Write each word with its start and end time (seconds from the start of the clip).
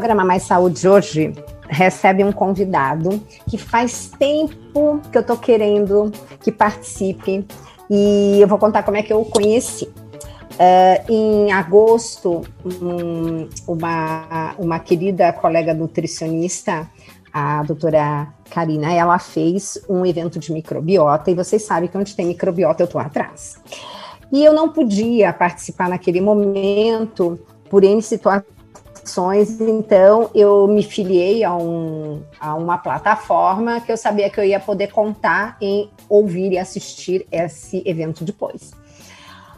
programa 0.00 0.24
Mais 0.24 0.44
Saúde 0.44 0.88
hoje 0.88 1.34
recebe 1.68 2.24
um 2.24 2.32
convidado 2.32 3.22
que 3.46 3.58
faz 3.58 4.10
tempo 4.18 4.98
que 5.12 5.18
eu 5.18 5.22
tô 5.22 5.36
querendo 5.36 6.10
que 6.40 6.50
participe 6.50 7.46
e 7.90 8.40
eu 8.40 8.48
vou 8.48 8.56
contar 8.56 8.82
como 8.82 8.96
é 8.96 9.02
que 9.02 9.12
eu 9.12 9.20
o 9.20 9.26
conheci. 9.26 9.84
Uh, 9.84 11.12
em 11.12 11.52
agosto, 11.52 12.40
um, 12.64 13.46
uma, 13.68 14.54
uma 14.58 14.78
querida 14.78 15.34
colega 15.34 15.74
nutricionista, 15.74 16.88
a 17.30 17.62
doutora 17.62 18.28
Karina, 18.50 18.94
ela 18.94 19.18
fez 19.18 19.84
um 19.86 20.06
evento 20.06 20.38
de 20.38 20.50
microbiota 20.50 21.30
e 21.30 21.34
vocês 21.34 21.60
sabem 21.60 21.90
que 21.90 21.98
onde 21.98 22.16
tem 22.16 22.24
microbiota 22.24 22.82
eu 22.82 22.86
tô 22.86 22.98
atrás. 22.98 23.58
E 24.32 24.42
eu 24.42 24.54
não 24.54 24.70
podia 24.70 25.30
participar 25.30 25.90
naquele 25.90 26.22
momento 26.22 27.38
por 27.68 27.84
N 27.84 28.00
situações 28.00 28.59
então 29.60 30.30
eu 30.34 30.66
me 30.66 30.82
filiei 30.82 31.42
a, 31.44 31.54
um, 31.54 32.22
a 32.38 32.54
uma 32.54 32.78
plataforma 32.78 33.80
que 33.80 33.90
eu 33.90 33.96
sabia 33.96 34.30
que 34.30 34.38
eu 34.38 34.44
ia 34.44 34.60
poder 34.60 34.92
contar 34.92 35.56
em 35.60 35.90
ouvir 36.08 36.52
e 36.52 36.58
assistir 36.58 37.26
esse 37.30 37.82
evento 37.86 38.24
depois. 38.24 38.72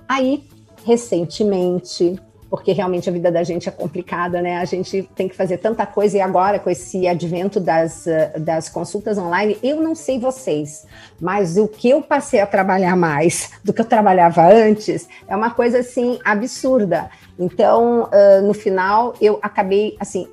Aí, 0.08 0.44
recentemente, 0.84 2.18
porque 2.52 2.70
realmente 2.72 3.08
a 3.08 3.12
vida 3.12 3.32
da 3.32 3.42
gente 3.42 3.66
é 3.66 3.72
complicada, 3.72 4.42
né? 4.42 4.58
A 4.58 4.66
gente 4.66 5.08
tem 5.14 5.26
que 5.26 5.34
fazer 5.34 5.56
tanta 5.56 5.86
coisa 5.86 6.18
e 6.18 6.20
agora 6.20 6.58
com 6.58 6.68
esse 6.68 7.08
advento 7.08 7.58
das, 7.58 8.06
eh, 8.06 8.38
das 8.38 8.68
consultas 8.68 9.16
online, 9.16 9.56
eu 9.62 9.80
não 9.80 9.94
sei 9.94 10.18
vocês, 10.18 10.86
mas 11.18 11.56
o 11.56 11.66
que 11.66 11.88
eu 11.88 12.02
passei 12.02 12.40
a 12.40 12.46
trabalhar 12.46 12.94
mais 12.94 13.52
do 13.64 13.72
que 13.72 13.80
eu 13.80 13.86
trabalhava 13.86 14.46
antes 14.46 15.08
é 15.26 15.34
uma 15.34 15.50
coisa 15.50 15.78
assim 15.78 16.18
absurda. 16.22 17.08
Então, 17.42 18.04
uh, 18.04 18.46
no 18.46 18.54
final, 18.54 19.14
eu 19.20 19.40
acabei 19.42 19.96
assim, 19.98 20.28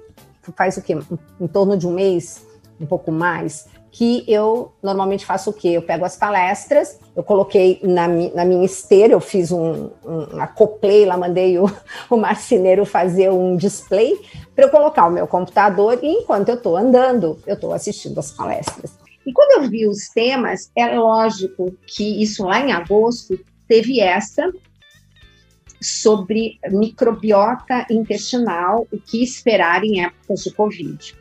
faz 0.56 0.78
o 0.78 0.82
quê? 0.82 0.96
Em 1.42 1.48
torno 1.48 1.76
de 1.76 1.88
um 1.88 1.92
mês, 1.92 2.46
um 2.80 2.86
pouco 2.86 3.12
mais, 3.12 3.68
que 3.92 4.24
eu 4.28 4.72
normalmente 4.82 5.26
faço 5.26 5.50
o 5.50 5.54
quê? 5.54 5.70
Eu 5.70 5.82
pego 5.82 6.06
as 6.06 6.16
palestras, 6.16 7.00
eu 7.16 7.24
coloquei 7.24 7.80
na, 7.82 8.08
na 8.08 8.46
minha 8.46 8.64
esteira, 8.64 9.14
eu 9.14 9.20
fiz 9.20 9.52
um, 9.52 9.90
um 10.06 10.40
acoplei 10.40 11.04
lá, 11.04 11.18
mandei 11.18 11.58
o, 11.58 11.66
o 12.12 12.16
marceneiro 12.16 12.86
fazer 12.86 13.32
um 13.32 13.58
display 13.58 14.16
para 14.56 14.66
eu 14.66 14.70
colocar 14.70 15.08
o 15.08 15.12
meu 15.12 15.26
computador 15.26 15.98
e 16.04 16.08
enquanto 16.08 16.50
eu 16.50 16.56
estou 16.56 16.78
andando, 16.78 17.40
eu 17.48 17.56
estou 17.56 17.74
assistindo 17.74 18.20
as 18.20 18.32
palestras. 18.32 18.92
E 19.26 19.34
quando 19.34 19.64
eu 19.64 19.70
vi 19.70 19.88
os 19.88 20.10
temas, 20.10 20.72
é 20.76 20.86
lógico 20.96 21.74
que 21.88 22.22
isso 22.22 22.44
lá 22.46 22.60
em 22.60 22.72
agosto 22.72 23.40
teve 23.68 24.00
essa 24.00 24.52
sobre 25.82 26.60
microbiota 26.70 27.86
intestinal, 27.90 28.88
o 28.92 29.00
que 29.00 29.24
esperar 29.24 29.84
em 29.84 30.04
épocas 30.04 30.44
de 30.44 30.54
Covid. 30.54 31.16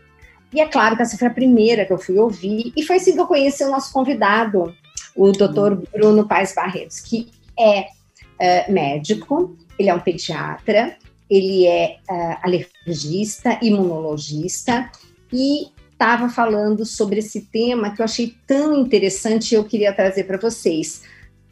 E 0.52 0.60
é 0.60 0.66
claro 0.66 0.96
que 0.96 1.02
essa 1.02 1.18
foi 1.18 1.28
a 1.28 1.32
primeira 1.32 1.84
que 1.84 1.92
eu 1.92 1.98
fui 1.98 2.18
ouvir, 2.18 2.72
e 2.76 2.82
foi 2.82 2.96
assim 2.96 3.12
que 3.12 3.20
eu 3.20 3.26
conheci 3.26 3.62
o 3.64 3.70
nosso 3.70 3.92
convidado, 3.92 4.74
o 5.14 5.32
doutor 5.32 5.82
Bruno 5.92 6.26
Paes 6.26 6.54
Barretos, 6.54 7.00
que 7.00 7.28
é 7.58 7.80
uh, 7.82 8.72
médico, 8.72 9.56
ele 9.78 9.90
é 9.90 9.94
um 9.94 10.00
pediatra, 10.00 10.96
ele 11.28 11.66
é 11.66 11.98
uh, 12.08 12.38
alergista, 12.42 13.58
imunologista, 13.62 14.90
e 15.32 15.68
estava 15.92 16.28
falando 16.28 16.86
sobre 16.86 17.18
esse 17.18 17.42
tema 17.42 17.90
que 17.90 18.00
eu 18.00 18.04
achei 18.04 18.34
tão 18.46 18.80
interessante 18.80 19.52
e 19.52 19.54
eu 19.56 19.64
queria 19.64 19.92
trazer 19.92 20.24
para 20.24 20.38
vocês. 20.38 21.02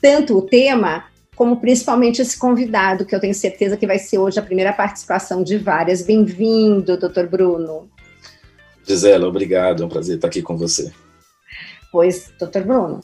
Tanto 0.00 0.38
o 0.38 0.42
tema, 0.42 1.04
como 1.36 1.60
principalmente 1.60 2.22
esse 2.22 2.36
convidado, 2.36 3.04
que 3.04 3.14
eu 3.14 3.20
tenho 3.20 3.34
certeza 3.34 3.76
que 3.76 3.86
vai 3.86 3.98
ser 3.98 4.18
hoje 4.18 4.40
a 4.40 4.42
primeira 4.42 4.72
participação 4.72 5.44
de 5.44 5.58
várias. 5.58 6.00
Bem-vindo, 6.00 6.96
doutor 6.96 7.26
Bruno. 7.28 7.90
Gisela, 8.82 9.28
obrigado, 9.28 9.82
é 9.82 9.86
um 9.86 9.88
prazer 9.88 10.16
estar 10.16 10.28
aqui 10.28 10.40
com 10.40 10.56
você. 10.56 10.90
Pois, 11.92 12.32
doutor 12.38 12.64
Bruno, 12.64 13.00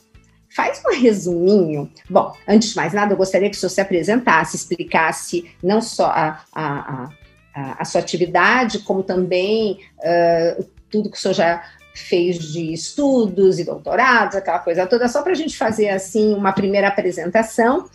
faz 0.57 0.83
um 0.87 0.99
resuminho. 0.99 1.91
Bom, 2.09 2.35
antes 2.49 2.71
de 2.71 2.77
mais 2.77 2.95
nada, 2.95 3.13
eu 3.13 3.19
gostaria 3.19 3.51
que 3.51 3.57
o 3.57 3.61
senhor 3.61 3.71
se 3.71 3.81
apresentasse, 3.83 4.57
explicasse 4.57 5.51
não 5.63 5.83
só 5.83 6.07
a, 6.07 6.41
a, 6.55 7.09
a, 7.55 7.83
a 7.83 7.85
sua 7.85 8.01
atividade, 8.01 8.79
como 8.79 9.03
também 9.03 9.79
uh, 9.99 10.65
tudo 10.91 11.11
que 11.11 11.19
o 11.19 11.21
senhor 11.21 11.35
já 11.35 11.63
fez 11.95 12.39
de 12.39 12.73
estudos 12.73 13.59
e 13.59 13.65
doutorados, 13.65 14.37
aquela 14.37 14.59
coisa 14.59 14.87
toda, 14.87 15.09
só 15.09 15.23
para 15.23 15.33
a 15.33 15.37
gente 15.37 15.57
fazer 15.57 15.89
assim 15.89 16.35
uma 16.35 16.53
primeira 16.53 16.89
apresentação 16.89 17.87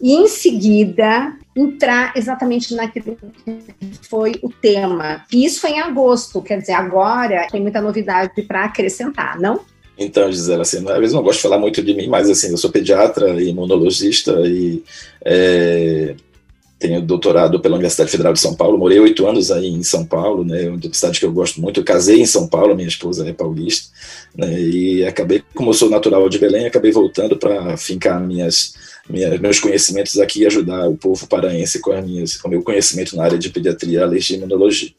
e 0.00 0.12
em 0.12 0.26
seguida 0.28 1.36
entrar 1.56 2.12
exatamente 2.16 2.74
naquilo 2.74 3.16
que 3.44 3.98
foi 4.08 4.34
o 4.42 4.48
tema. 4.48 5.24
E 5.32 5.44
isso 5.44 5.60
foi 5.60 5.70
em 5.70 5.80
agosto, 5.80 6.42
quer 6.42 6.58
dizer, 6.58 6.72
agora 6.72 7.46
tem 7.50 7.60
muita 7.60 7.80
novidade 7.80 8.42
para 8.42 8.64
acrescentar, 8.64 9.40
não? 9.40 9.60
Então, 9.96 10.30
Gisela, 10.30 10.62
assim, 10.62 10.78
às 10.88 10.98
vezes 10.98 11.14
não 11.14 11.22
gosto 11.22 11.36
de 11.36 11.42
falar 11.42 11.58
muito 11.58 11.80
de 11.80 11.94
mim, 11.94 12.08
mas 12.08 12.28
assim, 12.28 12.50
eu 12.50 12.56
sou 12.56 12.70
pediatra 12.70 13.40
e 13.40 13.50
imunologista 13.50 14.32
e 14.44 14.82
é, 15.24 16.16
tenho 16.86 17.00
doutorado 17.00 17.58
pela 17.60 17.76
Universidade 17.76 18.10
Federal 18.10 18.34
de 18.34 18.40
São 18.40 18.54
Paulo, 18.54 18.76
morei 18.76 19.00
oito 19.00 19.26
anos 19.26 19.50
aí 19.50 19.68
em 19.68 19.82
São 19.82 20.04
Paulo, 20.04 20.44
né, 20.44 20.68
uma 20.68 20.78
cidade 20.92 21.18
que 21.18 21.24
eu 21.24 21.32
gosto 21.32 21.58
muito, 21.58 21.80
eu 21.80 21.84
casei 21.84 22.20
em 22.20 22.26
São 22.26 22.46
Paulo, 22.46 22.74
minha 22.76 22.86
esposa 22.86 23.26
é 23.26 23.32
paulista, 23.32 23.88
né, 24.36 24.60
e 24.60 25.04
acabei, 25.06 25.42
como 25.54 25.70
eu 25.70 25.74
sou 25.74 25.88
natural 25.88 26.28
de 26.28 26.38
Belém, 26.38 26.66
acabei 26.66 26.92
voltando 26.92 27.38
para 27.38 27.74
fincar 27.78 28.20
minhas 28.20 28.74
minha, 29.08 29.38
meus 29.38 29.58
conhecimentos 29.58 30.18
aqui 30.18 30.40
e 30.40 30.46
ajudar 30.46 30.88
o 30.88 30.96
povo 30.96 31.26
paraense 31.26 31.78
com, 31.80 31.92
as 31.92 32.04
minhas, 32.04 32.36
com 32.36 32.48
o 32.48 32.50
meu 32.50 32.62
conhecimento 32.62 33.16
na 33.16 33.24
área 33.24 33.38
de 33.38 33.50
pediatria, 33.50 34.02
alergia 34.02 34.36
e 34.36 34.38
imunologia. 34.38 34.90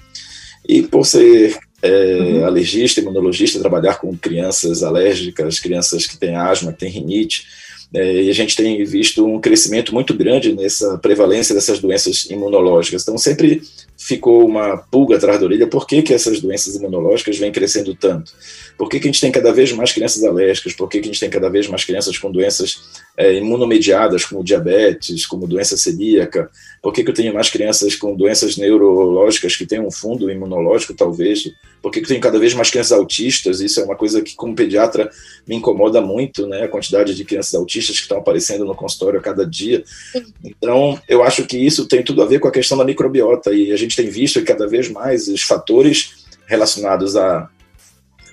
E 0.67 0.81
por 0.84 1.06
ser 1.06 1.57
é, 1.81 2.17
uhum. 2.19 2.46
alergista, 2.46 3.00
imunologista, 3.00 3.59
trabalhar 3.59 3.96
com 3.96 4.16
crianças 4.16 4.84
alérgicas, 4.84 5.59
crianças 5.59 6.06
que 6.06 6.17
têm 6.17 6.35
asma, 6.35 6.72
que 6.72 6.79
têm 6.79 6.90
rinite, 6.90 7.46
é, 7.94 8.23
e 8.23 8.29
a 8.29 8.34
gente 8.34 8.56
tem 8.56 8.84
visto 8.84 9.25
um 9.25 9.40
crescimento 9.40 9.94
muito 9.94 10.13
grande 10.13 10.53
nessa 10.53 10.97
prevalência 10.97 11.53
dessas 11.56 11.79
doenças 11.79 12.25
imunológicas. 12.29 13.03
Então, 13.03 13.18
sempre 13.18 13.62
ficou 14.05 14.45
uma 14.45 14.77
pulga 14.77 15.17
atrás 15.17 15.39
da 15.39 15.45
orelha, 15.45 15.66
por 15.66 15.88
que, 15.88 16.03
que 16.03 16.13
essas 16.13 16.39
doenças 16.39 16.75
imunológicas 16.75 17.39
vêm 17.39 17.51
crescendo 17.51 17.95
tanto? 17.95 18.31
Por 18.77 18.88
que, 18.88 18.99
que 18.99 19.07
a 19.07 19.11
gente 19.11 19.19
tem 19.19 19.31
cada 19.31 19.51
vez 19.51 19.71
mais 19.71 19.91
crianças 19.91 20.23
alérgicas? 20.23 20.73
Por 20.73 20.88
que, 20.88 20.99
que 20.99 21.05
a 21.05 21.11
gente 21.11 21.19
tem 21.19 21.29
cada 21.29 21.49
vez 21.49 21.67
mais 21.67 21.83
crianças 21.83 22.16
com 22.16 22.31
doenças 22.31 22.75
é, 23.17 23.33
imunomediadas, 23.33 24.23
como 24.23 24.43
diabetes, 24.43 25.25
como 25.25 25.47
doença 25.47 25.75
celíaca? 25.75 26.51
Por 26.83 26.93
que, 26.93 27.03
que 27.03 27.09
eu 27.09 27.16
tenho 27.16 27.33
mais 27.33 27.49
crianças 27.49 27.95
com 27.95 28.16
doenças 28.16 28.57
neurológicas 28.57 29.55
que 29.55 29.66
têm 29.66 29.79
um 29.79 29.89
fundo 29.89 30.29
imunológico, 30.29 30.93
talvez? 30.93 31.51
Por 31.81 31.91
que, 31.91 31.99
que 31.99 32.05
eu 32.05 32.09
tenho 32.09 32.22
cada 32.22 32.37
vez 32.37 32.53
mais 32.53 32.69
crianças 32.69 32.91
autistas? 32.91 33.59
Isso 33.59 33.79
é 33.79 33.83
uma 33.83 33.95
coisa 33.95 34.22
que, 34.22 34.35
como 34.35 34.55
pediatra, 34.55 35.09
me 35.47 35.55
incomoda 35.55 35.99
muito, 36.01 36.45
né? 36.45 36.63
A 36.63 36.67
quantidade 36.67 37.16
de 37.16 37.25
crianças 37.25 37.55
autistas 37.55 37.95
que 37.95 38.03
estão 38.03 38.17
aparecendo 38.17 38.66
no 38.66 38.75
consultório 38.75 39.19
a 39.19 39.22
cada 39.22 39.45
dia. 39.45 39.83
Então, 40.43 40.99
eu 41.07 41.23
acho 41.23 41.45
que 41.45 41.57
isso 41.57 41.87
tem 41.87 42.03
tudo 42.03 42.22
a 42.22 42.25
ver 42.25 42.39
com 42.39 42.47
a 42.47 42.51
questão 42.51 42.77
da 42.77 42.85
microbiota 42.85 43.53
e 43.53 43.72
a 43.72 43.77
gente 43.77 43.94
tem 43.95 44.09
visto 44.09 44.39
que 44.39 44.45
cada 44.45 44.67
vez 44.67 44.89
mais 44.89 45.28
os 45.28 45.41
fatores 45.41 46.25
relacionados 46.47 47.16
a 47.16 47.50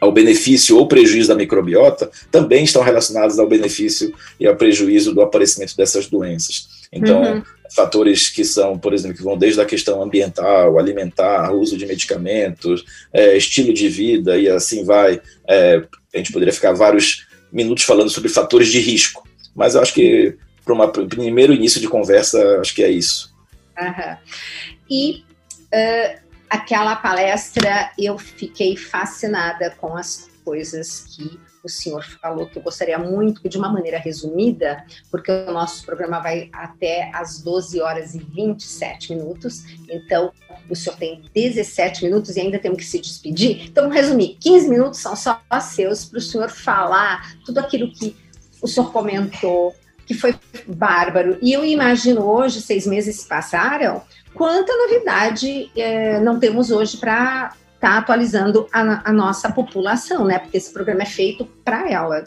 ao 0.02 0.10
benefício 0.10 0.76
ou 0.76 0.88
prejuízo 0.88 1.28
da 1.28 1.36
microbiota, 1.36 2.10
também 2.28 2.64
estão 2.64 2.82
relacionados 2.82 3.38
ao 3.38 3.46
benefício 3.46 4.12
e 4.40 4.44
ao 4.48 4.56
prejuízo 4.56 5.14
do 5.14 5.22
aparecimento 5.22 5.76
dessas 5.76 6.08
doenças. 6.08 6.66
Então, 6.92 7.22
uhum. 7.22 7.42
fatores 7.72 8.28
que 8.28 8.44
são, 8.44 8.76
por 8.76 8.92
exemplo, 8.92 9.16
que 9.16 9.22
vão 9.22 9.38
desde 9.38 9.60
a 9.60 9.64
questão 9.64 10.02
ambiental, 10.02 10.76
alimentar, 10.76 11.52
uso 11.52 11.78
de 11.78 11.86
medicamentos, 11.86 12.84
é, 13.12 13.36
estilo 13.36 13.72
de 13.72 13.88
vida 13.88 14.36
e 14.36 14.48
assim 14.48 14.84
vai. 14.84 15.20
É, 15.48 15.84
a 16.12 16.18
gente 16.18 16.32
poderia 16.32 16.52
ficar 16.52 16.72
vários 16.72 17.28
minutos 17.52 17.84
falando 17.84 18.10
sobre 18.10 18.28
fatores 18.28 18.68
de 18.68 18.80
risco, 18.80 19.22
mas 19.54 19.76
eu 19.76 19.82
acho 19.82 19.94
que 19.94 20.36
para 20.64 20.74
um 20.74 21.08
primeiro 21.08 21.54
início 21.54 21.80
de 21.80 21.88
conversa, 21.88 22.58
acho 22.60 22.74
que 22.74 22.82
é 22.82 22.90
isso. 22.90 23.32
Uhum. 23.80 24.16
E 24.90 25.22
uh, 25.72 26.20
aquela 26.48 26.96
palestra 26.96 27.90
eu 27.98 28.18
fiquei 28.18 28.76
fascinada 28.76 29.70
com 29.70 29.96
as 29.96 30.30
coisas 30.44 31.04
que 31.16 31.40
o 31.64 31.68
senhor 31.68 32.04
falou, 32.20 32.46
que 32.46 32.58
eu 32.58 32.62
gostaria 32.62 32.98
muito, 32.98 33.48
de 33.48 33.56
uma 33.56 33.68
maneira 33.70 33.98
resumida, 33.98 34.84
porque 35.10 35.30
o 35.30 35.52
nosso 35.52 35.84
programa 35.86 36.18
vai 36.20 36.50
até 36.52 37.10
às 37.14 37.40
12 37.40 37.80
horas 37.80 38.14
e 38.14 38.18
27 38.18 39.14
minutos, 39.14 39.64
então 39.88 40.32
o 40.68 40.74
senhor 40.74 40.96
tem 40.96 41.22
17 41.32 42.04
minutos 42.04 42.36
e 42.36 42.40
ainda 42.40 42.58
temos 42.58 42.78
que 42.78 42.84
se 42.84 42.98
despedir. 42.98 43.66
Então, 43.68 43.88
resumir: 43.88 44.36
15 44.40 44.68
minutos 44.68 45.00
são 45.00 45.14
só 45.14 45.40
seus 45.60 46.04
para 46.04 46.18
o 46.18 46.20
senhor 46.20 46.50
falar 46.50 47.36
tudo 47.44 47.58
aquilo 47.58 47.92
que 47.92 48.16
o 48.60 48.66
senhor 48.66 48.90
comentou, 48.90 49.74
que 50.04 50.14
foi 50.14 50.34
bárbaro. 50.66 51.38
E 51.40 51.52
eu 51.52 51.64
imagino 51.64 52.24
hoje, 52.24 52.60
seis 52.60 52.86
meses 52.86 53.20
se 53.20 53.28
passaram, 53.28 54.02
quanta 54.34 54.76
novidade 54.76 55.70
é, 55.76 56.20
não 56.20 56.38
temos 56.38 56.70
hoje 56.70 56.96
para 56.96 57.54
estar 57.74 57.92
tá 57.92 57.98
atualizando 57.98 58.66
a, 58.72 59.10
a, 59.10 59.12
nossa 59.12 59.50
população, 59.50 60.24
né? 60.24 60.38
Porque 60.38 60.56
esse 60.56 60.72
programa 60.72 61.02
é 61.02 61.06
feito 61.06 61.44
para 61.64 61.90
ela. 61.90 62.24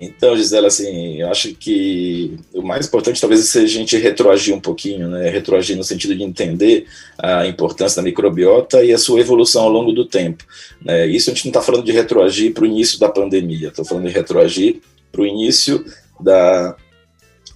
Então, 0.00 0.36
Gisela, 0.36 0.66
assim, 0.66 1.20
eu 1.20 1.30
acho 1.30 1.54
que 1.54 2.36
o 2.52 2.62
mais 2.62 2.86
importante 2.86 3.20
talvez 3.20 3.44
seja 3.44 3.78
a 3.78 3.80
gente 3.80 3.96
retroagir 3.96 4.54
um 4.54 4.60
pouquinho, 4.60 5.08
né? 5.08 5.30
Retroagir 5.30 5.76
no 5.76 5.84
sentido 5.84 6.16
de 6.16 6.22
entender 6.22 6.86
a 7.16 7.46
importância 7.46 7.96
da 7.96 8.02
microbiota 8.02 8.84
e 8.84 8.92
a 8.92 8.98
sua 8.98 9.20
evolução 9.20 9.62
ao 9.62 9.70
longo 9.70 9.92
do 9.92 10.04
tempo. 10.04 10.44
Né? 10.82 11.06
Isso 11.06 11.30
a 11.30 11.34
gente 11.34 11.44
não 11.44 11.50
está 11.50 11.62
falando 11.62 11.84
de 11.84 11.92
retroagir 11.92 12.52
para 12.52 12.64
o 12.64 12.66
início 12.66 12.98
da 12.98 13.08
pandemia, 13.08 13.68
estou 13.68 13.84
falando 13.84 14.06
de 14.06 14.12
retroagir 14.12 14.80
para 15.12 15.22
o 15.22 15.26
início 15.26 15.84
da, 16.20 16.76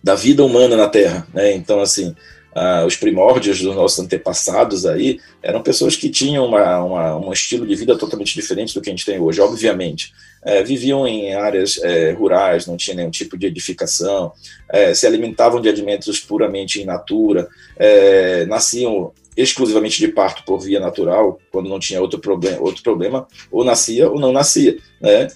da 0.03 0.15
vida 0.15 0.45
humana 0.45 0.77
na 0.77 0.89
Terra, 0.89 1.27
né? 1.35 1.53
Então, 1.55 1.81
assim, 1.81 2.15
ah, 2.59 2.85
os 2.85 2.97
primórdios 2.97 3.63
dos 3.63 3.77
nossos 3.77 4.01
antepassados 4.01 4.85
aí 4.85 5.21
eram 5.41 5.63
pessoas 5.63 5.95
que 5.95 6.11
tinham 6.11 6.45
uma, 6.45 6.83
uma, 6.83 7.17
um 7.17 7.33
estilo 7.33 7.65
de 7.65 7.75
vida 7.77 7.97
totalmente 7.97 8.35
diferente 8.35 8.75
do 8.75 8.81
que 8.81 8.91
a 8.91 8.93
gente 8.93 9.07
tem 9.07 9.21
hoje, 9.21 9.41
obviamente. 9.41 10.13
É, 10.43 10.63
viviam 10.63 11.07
em 11.07 11.35
áreas 11.35 11.79
é, 11.83 12.11
rurais, 12.13 12.67
não 12.67 12.77
tinha 12.77 12.97
nenhum 12.97 13.11
tipo 13.11 13.37
de 13.37 13.47
edificação, 13.47 14.33
é, 14.69 14.93
se 14.93 15.07
alimentavam 15.07 15.61
de 15.61 15.69
alimentos 15.69 16.19
puramente 16.19 16.81
in 16.81 16.85
natura, 16.85 17.49
é, 17.77 18.45
nasciam 18.47 19.13
exclusivamente 19.37 20.01
de 20.01 20.09
parto 20.09 20.43
por 20.45 20.59
via 20.59 20.81
natural, 20.81 21.39
quando 21.53 21.69
não 21.69 21.79
tinha 21.79 22.01
outro 22.01 22.19
problema, 22.19 22.61
outro 22.61 22.83
problema 22.83 23.29
ou 23.53 23.65
nascia 23.65 24.11
ou 24.11 24.19
não 24.19 24.33
nascia, 24.33 24.77
né? 25.01 25.29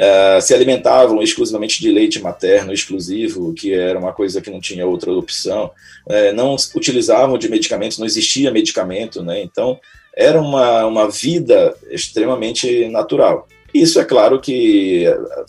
Uh, 0.00 0.40
se 0.40 0.54
alimentavam 0.54 1.20
exclusivamente 1.20 1.78
de 1.78 1.92
leite 1.92 2.22
materno 2.22 2.72
exclusivo, 2.72 3.52
que 3.52 3.74
era 3.74 3.98
uma 3.98 4.14
coisa 4.14 4.40
que 4.40 4.48
não 4.48 4.58
tinha 4.58 4.86
outra 4.86 5.12
opção, 5.12 5.70
uh, 6.06 6.34
não 6.34 6.56
utilizavam 6.74 7.36
de 7.36 7.50
medicamentos, 7.50 7.98
não 7.98 8.06
existia 8.06 8.50
medicamento, 8.50 9.22
né? 9.22 9.42
Então, 9.42 9.78
era 10.16 10.40
uma, 10.40 10.86
uma 10.86 11.10
vida 11.10 11.76
extremamente 11.90 12.88
natural. 12.88 13.46
Isso 13.74 14.00
é 14.00 14.04
claro 14.04 14.40
que 14.40 15.04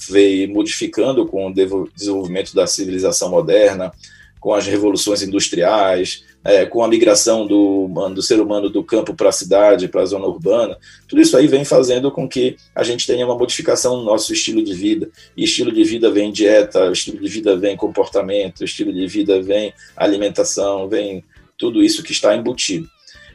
veio 0.09 0.49
modificando 0.53 1.25
com 1.25 1.47
o 1.47 1.53
desenvolvimento 1.95 2.53
da 2.53 2.67
civilização 2.67 3.29
moderna, 3.31 3.91
com 4.39 4.53
as 4.53 4.67
revoluções 4.67 5.21
industriais, 5.21 6.25
é, 6.43 6.65
com 6.65 6.83
a 6.83 6.87
migração 6.87 7.45
do, 7.45 7.87
do 8.13 8.21
ser 8.21 8.39
humano 8.39 8.69
do 8.69 8.83
campo 8.83 9.13
para 9.13 9.29
a 9.29 9.31
cidade, 9.31 9.87
para 9.87 10.01
a 10.01 10.05
zona 10.05 10.25
urbana, 10.25 10.77
tudo 11.07 11.21
isso 11.21 11.37
aí 11.37 11.47
vem 11.47 11.63
fazendo 11.63 12.11
com 12.11 12.27
que 12.27 12.55
a 12.75 12.83
gente 12.83 13.05
tenha 13.05 13.25
uma 13.25 13.37
modificação 13.37 13.97
no 13.97 14.03
nosso 14.03 14.33
estilo 14.33 14.63
de 14.63 14.73
vida. 14.73 15.09
E 15.37 15.43
estilo 15.43 15.71
de 15.71 15.83
vida 15.83 16.09
vem 16.09 16.31
dieta, 16.31 16.91
estilo 16.91 17.19
de 17.19 17.27
vida 17.27 17.55
vem 17.55 17.75
comportamento, 17.75 18.63
estilo 18.63 18.91
de 18.91 19.05
vida 19.07 19.41
vem 19.41 19.73
alimentação, 19.95 20.87
vem 20.87 21.23
tudo 21.57 21.83
isso 21.83 22.03
que 22.03 22.11
está 22.11 22.35
embutido. 22.35 22.89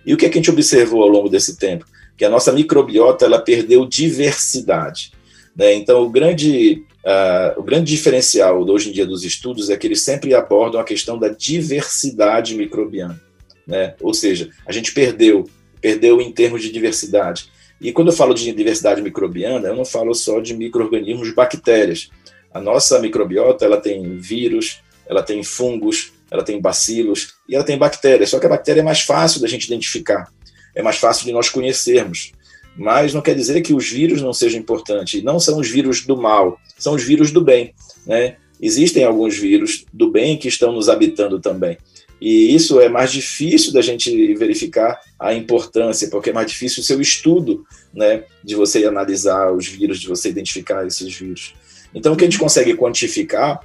E 0.04 0.12
o 0.12 0.16
que, 0.16 0.26
é 0.26 0.28
que 0.28 0.38
a 0.38 0.40
gente 0.40 0.50
observou 0.50 1.02
ao 1.02 1.08
longo 1.08 1.28
desse 1.28 1.56
tempo? 1.56 1.86
Que 2.16 2.24
a 2.24 2.30
nossa 2.30 2.52
microbiota 2.52 3.24
ela 3.24 3.38
perdeu 3.38 3.84
diversidade. 3.86 5.12
Né? 5.56 5.74
Então, 5.74 6.02
o 6.02 6.10
grande 6.10 6.84
Uh, 7.06 7.60
o 7.60 7.62
grande 7.62 7.92
diferencial 7.92 8.68
hoje 8.68 8.88
em 8.88 8.92
dia 8.92 9.06
dos 9.06 9.22
estudos 9.22 9.70
é 9.70 9.76
que 9.76 9.86
eles 9.86 10.02
sempre 10.02 10.34
abordam 10.34 10.80
a 10.80 10.84
questão 10.84 11.16
da 11.16 11.28
diversidade 11.28 12.56
microbiana, 12.56 13.22
né? 13.64 13.94
Ou 14.00 14.12
seja, 14.12 14.50
a 14.66 14.72
gente 14.72 14.92
perdeu, 14.92 15.48
perdeu 15.80 16.20
em 16.20 16.32
termos 16.32 16.62
de 16.62 16.72
diversidade. 16.72 17.48
E 17.80 17.92
quando 17.92 18.08
eu 18.08 18.12
falo 18.12 18.34
de 18.34 18.50
diversidade 18.50 19.00
microbiana, 19.00 19.68
eu 19.68 19.76
não 19.76 19.84
falo 19.84 20.12
só 20.14 20.40
de 20.40 20.52
microorganismos, 20.52 21.32
bactérias. 21.32 22.10
A 22.52 22.60
nossa 22.60 22.98
microbiota, 22.98 23.64
ela 23.64 23.80
tem 23.80 24.18
vírus, 24.18 24.80
ela 25.08 25.22
tem 25.22 25.44
fungos, 25.44 26.12
ela 26.28 26.42
tem 26.42 26.60
bacilos 26.60 27.34
e 27.48 27.54
ela 27.54 27.62
tem 27.62 27.78
bactérias. 27.78 28.30
Só 28.30 28.40
que 28.40 28.46
a 28.46 28.48
bactéria 28.48 28.80
é 28.80 28.84
mais 28.84 29.02
fácil 29.02 29.40
da 29.40 29.46
gente 29.46 29.66
identificar, 29.66 30.28
é 30.74 30.82
mais 30.82 30.96
fácil 30.96 31.24
de 31.24 31.30
nós 31.30 31.48
conhecermos 31.48 32.32
mas 32.76 33.14
não 33.14 33.22
quer 33.22 33.34
dizer 33.34 33.60
que 33.62 33.72
os 33.72 33.88
vírus 33.88 34.20
não 34.20 34.32
sejam 34.32 34.60
importantes. 34.60 35.22
Não 35.22 35.40
são 35.40 35.58
os 35.58 35.68
vírus 35.68 36.04
do 36.04 36.16
mal, 36.16 36.60
são 36.78 36.94
os 36.94 37.02
vírus 37.02 37.30
do 37.30 37.40
bem. 37.40 37.74
Né? 38.06 38.36
Existem 38.60 39.04
alguns 39.04 39.36
vírus 39.36 39.84
do 39.92 40.10
bem 40.10 40.36
que 40.36 40.48
estão 40.48 40.72
nos 40.72 40.88
habitando 40.88 41.40
também. 41.40 41.78
E 42.20 42.54
isso 42.54 42.80
é 42.80 42.88
mais 42.88 43.12
difícil 43.12 43.72
da 43.72 43.82
gente 43.82 44.34
verificar 44.34 44.98
a 45.18 45.34
importância, 45.34 46.08
porque 46.08 46.30
é 46.30 46.32
mais 46.32 46.50
difícil 46.50 46.82
o 46.82 46.86
seu 46.86 47.00
estudo 47.00 47.66
né, 47.92 48.24
de 48.42 48.54
você 48.54 48.84
analisar 48.86 49.52
os 49.52 49.66
vírus, 49.66 50.00
de 50.00 50.08
você 50.08 50.30
identificar 50.30 50.86
esses 50.86 51.14
vírus. 51.14 51.54
Então, 51.94 52.12
o 52.12 52.16
que 52.16 52.24
a 52.24 52.26
gente 52.26 52.38
consegue 52.38 52.74
quantificar, 52.74 53.60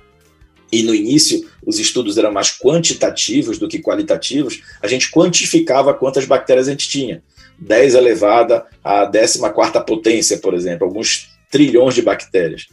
e 0.71 0.83
no 0.83 0.95
início 0.95 1.49
os 1.65 1.79
estudos 1.79 2.17
eram 2.17 2.31
mais 2.31 2.49
quantitativos 2.49 3.57
do 3.57 3.67
que 3.67 3.79
qualitativos, 3.79 4.61
a 4.81 4.87
gente 4.87 5.11
quantificava 5.11 5.93
quantas 5.93 6.25
bactérias 6.25 6.67
a 6.67 6.71
gente 6.71 6.89
tinha. 6.89 7.23
10 7.61 7.95
elevada 7.95 8.65
à 8.83 9.05
14 9.05 9.85
potência, 9.85 10.37
por 10.39 10.53
exemplo, 10.53 10.87
alguns 10.87 11.29
trilhões 11.49 11.93
de 11.93 12.01
bactérias. 12.01 12.67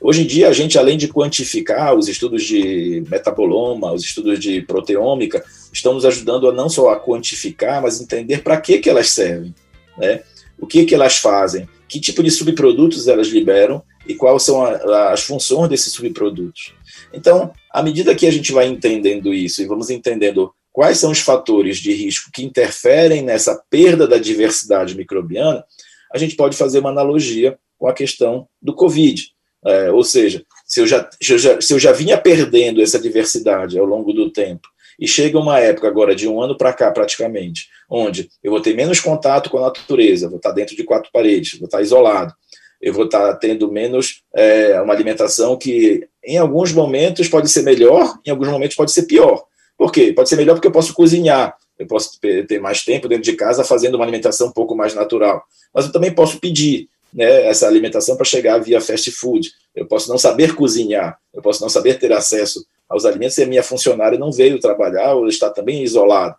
Hoje 0.00 0.22
em 0.22 0.26
dia, 0.26 0.48
a 0.48 0.52
gente, 0.52 0.78
além 0.78 0.98
de 0.98 1.08
quantificar 1.08 1.94
os 1.94 2.08
estudos 2.08 2.42
de 2.44 3.02
metaboloma, 3.08 3.92
os 3.92 4.04
estudos 4.04 4.38
de 4.38 4.60
proteômica, 4.60 5.42
estão 5.72 5.94
nos 5.94 6.04
ajudando 6.04 6.48
a 6.48 6.52
não 6.52 6.68
só 6.68 6.90
a 6.90 7.00
quantificar, 7.00 7.80
mas 7.80 8.00
entender 8.00 8.42
para 8.42 8.60
que, 8.60 8.78
que 8.78 8.90
elas 8.90 9.08
servem, 9.10 9.54
né? 9.96 10.20
o 10.58 10.66
que, 10.66 10.84
que 10.84 10.94
elas 10.94 11.16
fazem, 11.16 11.66
que 11.88 11.98
tipo 11.98 12.22
de 12.22 12.30
subprodutos 12.30 13.08
elas 13.08 13.28
liberam 13.28 13.82
e 14.06 14.14
quais 14.14 14.42
são 14.42 14.62
a, 14.62 15.12
as 15.12 15.22
funções 15.22 15.70
desses 15.70 15.92
subprodutos. 15.92 16.74
Então, 17.12 17.52
à 17.72 17.82
medida 17.82 18.14
que 18.14 18.26
a 18.26 18.30
gente 18.30 18.52
vai 18.52 18.66
entendendo 18.66 19.32
isso 19.32 19.62
e 19.62 19.66
vamos 19.66 19.88
entendendo 19.88 20.52
quais 20.74 20.98
são 20.98 21.12
os 21.12 21.20
fatores 21.20 21.78
de 21.78 21.94
risco 21.94 22.32
que 22.32 22.44
interferem 22.44 23.22
nessa 23.22 23.62
perda 23.70 24.08
da 24.08 24.18
diversidade 24.18 24.96
microbiana, 24.96 25.64
a 26.12 26.18
gente 26.18 26.34
pode 26.34 26.56
fazer 26.56 26.80
uma 26.80 26.90
analogia 26.90 27.56
com 27.78 27.86
a 27.86 27.94
questão 27.94 28.48
do 28.60 28.74
Covid. 28.74 29.22
É, 29.64 29.92
ou 29.92 30.02
seja, 30.02 30.44
se 30.66 30.80
eu, 30.80 30.86
já, 30.86 31.08
se, 31.22 31.32
eu 31.32 31.38
já, 31.38 31.60
se 31.60 31.72
eu 31.72 31.78
já 31.78 31.92
vinha 31.92 32.18
perdendo 32.18 32.82
essa 32.82 32.98
diversidade 32.98 33.78
ao 33.78 33.86
longo 33.86 34.12
do 34.12 34.32
tempo, 34.32 34.68
e 34.98 35.06
chega 35.06 35.38
uma 35.38 35.60
época 35.60 35.86
agora, 35.86 36.14
de 36.14 36.26
um 36.26 36.42
ano 36.42 36.56
para 36.56 36.72
cá 36.72 36.90
praticamente, 36.90 37.68
onde 37.88 38.28
eu 38.42 38.50
vou 38.50 38.60
ter 38.60 38.74
menos 38.74 38.98
contato 38.98 39.50
com 39.50 39.58
a 39.58 39.62
natureza, 39.62 40.28
vou 40.28 40.38
estar 40.38 40.50
dentro 40.50 40.74
de 40.74 40.82
quatro 40.82 41.08
paredes, 41.12 41.56
vou 41.58 41.66
estar 41.66 41.82
isolado, 41.82 42.34
eu 42.80 42.92
vou 42.92 43.04
estar 43.04 43.32
tendo 43.34 43.70
menos 43.70 44.22
é, 44.34 44.80
uma 44.80 44.92
alimentação 44.92 45.56
que, 45.56 46.08
em 46.24 46.36
alguns 46.36 46.72
momentos, 46.72 47.28
pode 47.28 47.48
ser 47.48 47.62
melhor, 47.62 48.18
em 48.26 48.30
alguns 48.30 48.48
momentos, 48.48 48.76
pode 48.76 48.90
ser 48.90 49.04
pior. 49.04 49.44
Por 49.76 49.90
quê? 49.90 50.12
Pode 50.12 50.28
ser 50.28 50.36
melhor 50.36 50.54
porque 50.54 50.68
eu 50.68 50.72
posso 50.72 50.94
cozinhar, 50.94 51.56
eu 51.78 51.86
posso 51.86 52.18
ter 52.20 52.60
mais 52.60 52.84
tempo 52.84 53.08
dentro 53.08 53.24
de 53.24 53.34
casa 53.34 53.64
fazendo 53.64 53.96
uma 53.96 54.04
alimentação 54.04 54.48
um 54.48 54.52
pouco 54.52 54.76
mais 54.76 54.94
natural. 54.94 55.44
Mas 55.74 55.86
eu 55.86 55.92
também 55.92 56.14
posso 56.14 56.38
pedir 56.38 56.88
né, 57.12 57.46
essa 57.46 57.66
alimentação 57.66 58.16
para 58.16 58.24
chegar 58.24 58.58
via 58.58 58.80
fast 58.80 59.10
food. 59.10 59.50
Eu 59.74 59.86
posso 59.86 60.08
não 60.08 60.18
saber 60.18 60.54
cozinhar, 60.54 61.18
eu 61.32 61.42
posso 61.42 61.60
não 61.60 61.68
saber 61.68 61.98
ter 61.98 62.12
acesso 62.12 62.64
aos 62.88 63.04
alimentos 63.04 63.38
e 63.38 63.42
a 63.42 63.46
minha 63.46 63.62
funcionária 63.62 64.18
não 64.18 64.30
veio 64.30 64.60
trabalhar 64.60 65.14
ou 65.14 65.26
está 65.26 65.50
também 65.50 65.82
isolado. 65.82 66.36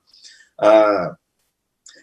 Ah, 0.58 1.16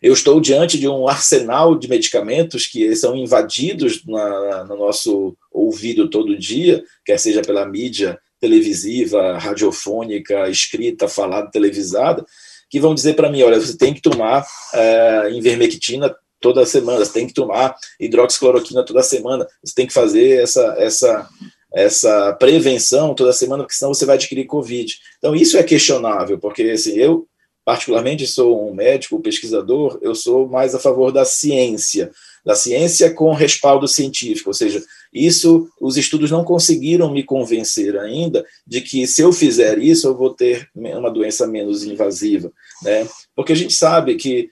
eu 0.03 0.13
estou 0.13 0.41
diante 0.41 0.79
de 0.79 0.89
um 0.89 1.07
arsenal 1.07 1.79
de 1.79 1.89
medicamentos 1.89 2.67
que 2.67 2.95
são 2.97 3.17
invadidos 3.17 4.05
na, 4.05 4.65
no 4.65 4.77
nosso 4.77 5.37
ouvido 5.51 6.11
todo 6.11 6.37
dia, 6.37 6.83
quer 7.05 7.19
seja 7.19 7.41
pela 7.41 7.65
mídia 7.65 8.19
televisiva, 8.43 9.39
radiofônica, 9.39 10.51
escrita, 10.51 11.07
falada, 11.07 11.49
televisada, 11.49 12.27
que 12.69 12.81
vão 12.81 12.93
dizer 12.93 13.15
para 13.15 13.31
mim, 13.31 13.41
olha, 13.45 13.61
você 13.61 13.77
tem 13.77 13.95
que 13.95 14.03
tomar 14.03 14.45
é, 14.75 15.31
invermectina 15.31 16.13
toda 16.41 16.67
semana, 16.67 17.05
você 17.05 17.13
tem 17.13 17.27
que 17.29 17.33
tomar 17.33 17.77
hidroxicloroquina 18.01 18.85
toda 18.85 19.01
semana, 19.05 19.47
você 19.63 19.75
tem 19.77 19.87
que 19.87 19.93
fazer 19.93 20.43
essa, 20.43 20.75
essa, 20.77 21.29
essa 21.73 22.33
prevenção 22.33 23.15
toda 23.15 23.33
semana, 23.33 23.63
porque 23.63 23.77
senão 23.77 23.95
você 23.95 24.05
vai 24.05 24.17
adquirir 24.17 24.47
Covid. 24.47 24.93
Então, 25.19 25.37
isso 25.37 25.57
é 25.57 25.63
questionável, 25.63 26.37
porque 26.37 26.63
assim, 26.63 26.97
eu, 26.97 27.29
particularmente, 27.65 28.27
sou 28.27 28.69
um 28.69 28.75
médico, 28.75 29.21
pesquisador, 29.21 30.01
eu 30.03 30.17
sou 30.17 30.49
mais 30.49 30.75
a 30.75 30.81
favor 30.81 31.13
da 31.13 31.25
ciência, 31.25 32.11
da 32.45 32.57
ciência 32.57 33.15
com 33.15 33.33
respaldo 33.33 33.87
científico, 33.87 34.51
ou 34.51 34.55
seja, 34.55 34.83
isso 35.13 35.69
os 35.81 35.97
estudos 35.97 36.31
não 36.31 36.45
conseguiram 36.45 37.13
me 37.13 37.23
convencer 37.23 37.99
ainda 37.99 38.45
de 38.67 38.81
que 38.81 39.07
se 39.07 39.21
eu 39.21 39.33
fizer 39.33 39.79
isso 39.79 40.07
eu 40.07 40.17
vou 40.17 40.31
ter 40.31 40.69
uma 40.75 41.11
doença 41.11 41.47
menos 41.47 41.85
invasiva, 41.85 42.51
né? 42.83 43.07
Porque 43.35 43.53
a 43.53 43.57
gente 43.57 43.75
sabe 43.75 44.15
que 44.17 44.51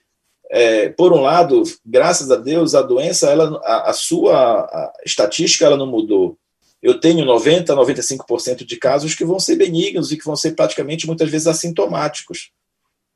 é, 0.53 0.89
por 0.89 1.13
um 1.13 1.21
lado, 1.21 1.63
graças 1.85 2.29
a 2.29 2.35
Deus, 2.35 2.75
a 2.75 2.81
doença, 2.81 3.29
ela, 3.29 3.59
a, 3.63 3.89
a 3.89 3.93
sua 3.93 4.61
a 4.65 4.93
estatística, 5.05 5.65
ela 5.65 5.77
não 5.77 5.87
mudou. 5.87 6.37
Eu 6.81 6.99
tenho 6.99 7.23
90, 7.23 7.73
95% 7.73 8.65
de 8.65 8.75
casos 8.75 9.15
que 9.15 9.23
vão 9.23 9.39
ser 9.39 9.55
benignos 9.55 10.11
e 10.11 10.17
que 10.17 10.25
vão 10.25 10.35
ser 10.35 10.51
praticamente 10.51 11.07
muitas 11.07 11.29
vezes 11.29 11.47
assintomáticos. 11.47 12.51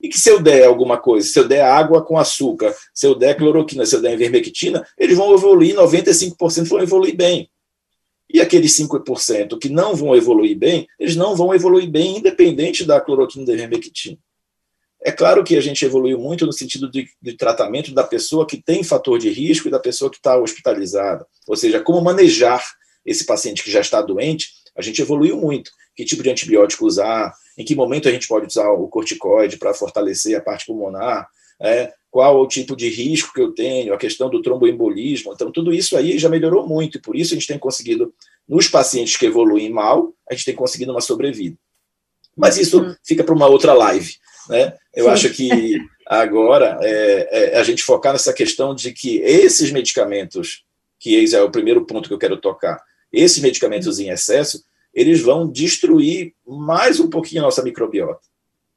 E 0.05 0.07
que 0.07 0.19
se 0.19 0.29
eu 0.29 0.39
der 0.39 0.67
alguma 0.67 0.99
coisa, 0.99 1.27
se 1.27 1.39
eu 1.39 1.47
der 1.47 1.63
água 1.63 1.99
com 1.99 2.15
açúcar, 2.15 2.75
se 2.93 3.07
eu 3.07 3.15
der 3.15 3.35
cloroquina, 3.35 3.87
se 3.87 3.95
eu 3.95 4.01
der 4.03 4.13
ivermectina, 4.13 4.87
eles 4.99 5.17
vão 5.17 5.33
evoluir, 5.33 5.75
95% 5.75 6.67
vão 6.67 6.79
evoluir 6.79 7.15
bem. 7.15 7.49
E 8.31 8.39
aqueles 8.39 8.77
5% 8.77 9.57
que 9.57 9.67
não 9.67 9.95
vão 9.95 10.15
evoluir 10.15 10.55
bem, 10.55 10.87
eles 10.99 11.15
não 11.15 11.35
vão 11.35 11.55
evoluir 11.55 11.89
bem 11.89 12.17
independente 12.17 12.85
da 12.85 13.01
cloroquina 13.01 13.45
e 13.45 13.47
da 13.47 13.53
ivermectina. 13.53 14.19
É 15.03 15.11
claro 15.11 15.43
que 15.43 15.57
a 15.57 15.61
gente 15.61 15.83
evoluiu 15.83 16.19
muito 16.19 16.45
no 16.45 16.53
sentido 16.53 16.87
de, 16.87 17.09
de, 17.19 17.33
tratamento 17.33 17.91
da 17.91 18.03
pessoa 18.03 18.45
que 18.45 18.61
tem 18.61 18.83
fator 18.83 19.17
de 19.17 19.31
risco 19.31 19.67
e 19.67 19.71
da 19.71 19.79
pessoa 19.79 20.11
que 20.11 20.17
está 20.17 20.37
hospitalizada. 20.37 21.25
Ou 21.47 21.55
seja, 21.55 21.79
como 21.79 21.99
manejar 21.99 22.63
esse 23.03 23.25
paciente 23.25 23.63
que 23.63 23.71
já 23.71 23.81
está 23.81 24.03
doente 24.03 24.49
A 24.77 24.83
gente 24.83 25.01
evoluiu 25.01 25.35
muito. 25.35 25.71
Que 25.95 26.05
tipo 26.05 26.21
de 26.21 26.29
antibiótico 26.29 26.85
usar, 26.85 27.33
em 27.57 27.63
que 27.63 27.75
momento 27.75 28.07
a 28.07 28.11
gente 28.11 28.27
pode 28.27 28.47
usar 28.47 28.69
o 28.69 28.87
corticoide 28.87 29.57
para 29.57 29.73
fortalecer 29.73 30.37
a 30.37 30.41
parte 30.41 30.65
pulmonar, 30.65 31.27
é, 31.61 31.93
qual 32.11 32.41
o 32.41 32.47
tipo 32.47 32.75
de 32.75 32.89
risco 32.89 33.33
que 33.33 33.41
eu 33.41 33.51
tenho, 33.53 33.93
a 33.93 33.97
questão 33.97 34.29
do 34.29 34.41
tromboembolismo. 34.41 35.33
Então, 35.33 35.51
tudo 35.51 35.73
isso 35.73 35.97
aí 35.97 36.17
já 36.17 36.29
melhorou 36.29 36.67
muito, 36.67 36.97
e 36.97 37.01
por 37.01 37.15
isso 37.15 37.33
a 37.33 37.35
gente 37.35 37.47
tem 37.47 37.59
conseguido, 37.59 38.13
nos 38.47 38.67
pacientes 38.67 39.17
que 39.17 39.25
evoluem 39.25 39.69
mal, 39.69 40.13
a 40.29 40.33
gente 40.33 40.45
tem 40.45 40.55
conseguido 40.55 40.91
uma 40.91 41.01
sobrevida. 41.01 41.57
Mas 42.35 42.57
isso 42.57 42.81
uhum. 42.81 42.95
fica 43.03 43.23
para 43.23 43.33
uma 43.33 43.47
outra 43.47 43.73
live. 43.73 44.15
Né? 44.49 44.73
Eu 44.93 45.05
Sim. 45.05 45.11
acho 45.11 45.29
que 45.31 45.77
agora 46.05 46.77
é, 46.81 47.53
é, 47.55 47.59
a 47.59 47.63
gente 47.63 47.83
focar 47.83 48.13
nessa 48.13 48.33
questão 48.33 48.75
de 48.75 48.91
que 48.91 49.17
esses 49.19 49.71
medicamentos, 49.71 50.63
que 50.99 51.15
esse 51.15 51.35
é 51.35 51.41
o 51.41 51.51
primeiro 51.51 51.85
ponto 51.85 52.07
que 52.07 52.13
eu 52.13 52.19
quero 52.19 52.37
tocar, 52.37 52.81
esses 53.11 53.39
medicamentos 53.39 53.99
em 53.99 54.09
excesso, 54.09 54.63
eles 54.95 55.21
vão 55.21 55.45
destruir 55.45 56.33
mais 56.47 57.01
um 57.01 57.09
pouquinho 57.09 57.41
a 57.41 57.45
nossa 57.45 57.61
microbiota. 57.61 58.21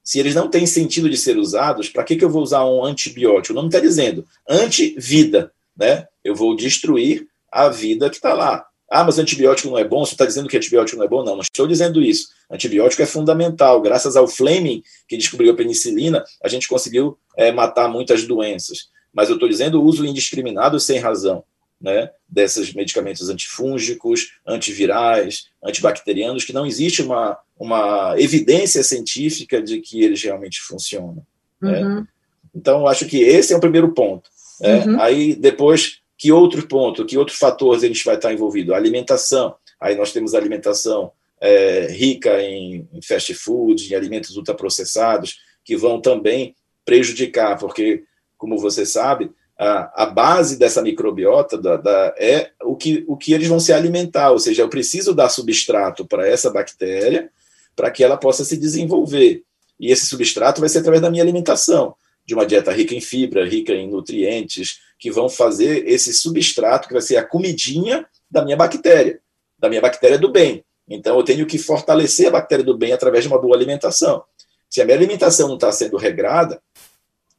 Se 0.02 0.18
eles 0.18 0.34
não 0.34 0.48
têm 0.48 0.66
sentido 0.66 1.08
de 1.08 1.16
ser 1.16 1.37
usados, 1.37 1.88
para 1.88 2.02
que, 2.02 2.16
que 2.16 2.25
eu 2.25 2.30
vou 2.30 2.42
usar 2.42 2.64
um 2.64 2.84
antibiótico? 2.84 3.52
O 3.52 3.56
nome 3.56 3.68
está 3.68 3.78
dizendo 3.78 4.26
anti-vida. 4.48 5.52
Né? 5.76 6.08
Eu 6.25 6.34
vou 6.34 6.56
destruir 6.56 7.28
a 7.52 7.68
vida 7.68 8.10
que 8.10 8.16
está 8.16 8.34
lá. 8.34 8.66
Ah, 8.90 9.04
mas 9.04 9.18
antibiótico 9.18 9.68
não 9.68 9.78
é 9.78 9.84
bom? 9.84 10.04
Você 10.04 10.14
está 10.14 10.25
dizendo 10.25 10.48
que 10.48 10.56
antibiótico 10.56 10.96
não 10.96 11.04
é 11.04 11.08
bom? 11.08 11.22
Não, 11.22 11.34
não 11.34 11.42
estou 11.42 11.66
dizendo 11.66 12.02
isso. 12.02 12.28
Antibiótico 12.50 13.02
é 13.02 13.06
fundamental. 13.06 13.80
Graças 13.82 14.16
ao 14.16 14.26
Fleming, 14.26 14.82
que 15.06 15.16
descobriu 15.16 15.52
a 15.52 15.56
penicilina, 15.56 16.25
a 16.42 16.48
gente 16.48 16.66
conseguiu 16.66 17.18
é, 17.37 17.52
matar 17.52 17.88
muitas 17.88 18.25
doenças. 18.25 18.88
Mas 19.12 19.28
eu 19.28 19.34
estou 19.34 19.48
dizendo 19.48 19.82
uso 19.82 20.06
indiscriminado 20.06 20.80
sem 20.80 20.98
razão 20.98 21.44
né, 21.80 22.11
desses 22.28 22.75
medicamentos 22.75 23.28
antifúngicos, 23.28 24.32
antivirais, 24.47 25.49
antibacterianos, 25.62 26.44
que 26.44 26.52
não 26.52 26.66
existe 26.66 27.02
uma, 27.02 27.38
uma 27.58 28.14
evidência 28.18 28.82
científica 28.82 29.62
de 29.62 29.80
que 29.80 30.02
eles 30.02 30.23
realmente 30.23 30.61
funcionam. 30.61 31.25
Né? 31.61 31.82
Uhum. 31.82 31.94
Né? 31.97 32.06
Então, 32.54 32.87
acho 32.87 33.06
que 33.06 33.18
esse 33.18 33.52
é 33.52 33.56
o 33.56 33.61
primeiro 33.61 33.92
ponto. 33.92 34.28
Né? 34.61 34.85
Uhum. 34.85 35.00
Aí, 35.00 35.37
depois, 35.37 36.00
que 36.16 36.32
outro 36.32 36.66
ponto, 36.66 37.06
que 37.06 37.16
outros 37.16 37.38
fatores 37.38 37.85
a 37.85 37.87
gente 37.87 38.04
vai 38.04 38.16
estar 38.16 38.32
envolvido? 38.32 38.75
A 38.75 38.76
alimentação. 38.76 39.54
Aí 39.80 39.94
nós 39.94 40.12
temos 40.12 40.35
a 40.35 40.38
alimentação 40.38 41.12
é, 41.40 41.87
rica 41.92 42.42
em, 42.42 42.88
em 42.92 43.00
fast 43.00 43.32
food, 43.35 43.92
em 43.92 43.94
alimentos 43.94 44.37
ultraprocessados, 44.37 45.38
que 45.64 45.76
vão 45.76 46.00
também 46.00 46.56
prejudicar, 46.85 47.58
porque, 47.58 48.02
como 48.37 48.58
você 48.58 48.85
sabe, 48.85 49.30
a, 49.58 50.04
a 50.04 50.06
base 50.06 50.56
dessa 50.56 50.80
microbiota 50.80 51.58
da, 51.58 51.76
da, 51.76 52.14
é 52.16 52.52
o 52.62 52.76
que, 52.76 53.04
o 53.08 53.16
que 53.16 53.32
eles 53.32 53.48
vão 53.48 53.58
se 53.58 53.72
alimentar, 53.72 54.30
ou 54.30 54.38
seja, 54.38 54.62
eu 54.62 54.68
preciso 54.68 55.12
dar 55.12 55.28
substrato 55.28 56.06
para 56.06 56.26
essa 56.28 56.48
bactéria 56.48 57.28
para 57.74 57.90
que 57.90 58.04
ela 58.04 58.16
possa 58.16 58.44
se 58.44 58.56
desenvolver. 58.56 59.42
E 59.78 59.90
esse 59.90 60.06
substrato 60.06 60.60
vai 60.60 60.68
ser 60.68 60.78
através 60.78 61.02
da 61.02 61.10
minha 61.10 61.22
alimentação 61.22 61.94
de 62.24 62.34
uma 62.34 62.46
dieta 62.46 62.70
rica 62.72 62.94
em 62.94 63.00
fibra, 63.00 63.48
rica 63.48 63.72
em 63.72 63.88
nutrientes, 63.88 64.80
que 64.98 65.10
vão 65.10 65.28
fazer 65.28 65.88
esse 65.88 66.12
substrato, 66.12 66.86
que 66.86 66.92
vai 66.92 67.02
ser 67.02 67.16
a 67.16 67.24
comidinha 67.24 68.06
da 68.30 68.44
minha 68.44 68.56
bactéria, 68.56 69.20
da 69.58 69.68
minha 69.68 69.80
bactéria 69.80 70.18
do 70.18 70.30
bem. 70.30 70.62
Então, 70.88 71.16
eu 71.16 71.22
tenho 71.22 71.46
que 71.46 71.58
fortalecer 71.58 72.28
a 72.28 72.32
bactéria 72.32 72.64
do 72.64 72.76
bem 72.76 72.92
através 72.92 73.24
de 73.24 73.28
uma 73.28 73.40
boa 73.40 73.56
alimentação. 73.56 74.22
Se 74.68 74.82
a 74.82 74.84
minha 74.84 74.96
alimentação 74.96 75.48
não 75.48 75.54
está 75.54 75.72
sendo 75.72 75.96
regrada, 75.96 76.60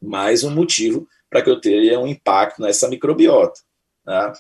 mais 0.02 0.44
um 0.44 0.50
motivo 0.50 1.08
para 1.30 1.42
que 1.42 1.50
eu 1.50 1.60
tenha 1.60 2.00
um 2.00 2.08
impacto 2.08 2.62
nessa 2.62 2.88
microbiota. 2.88 3.60
Tá? 4.04 4.34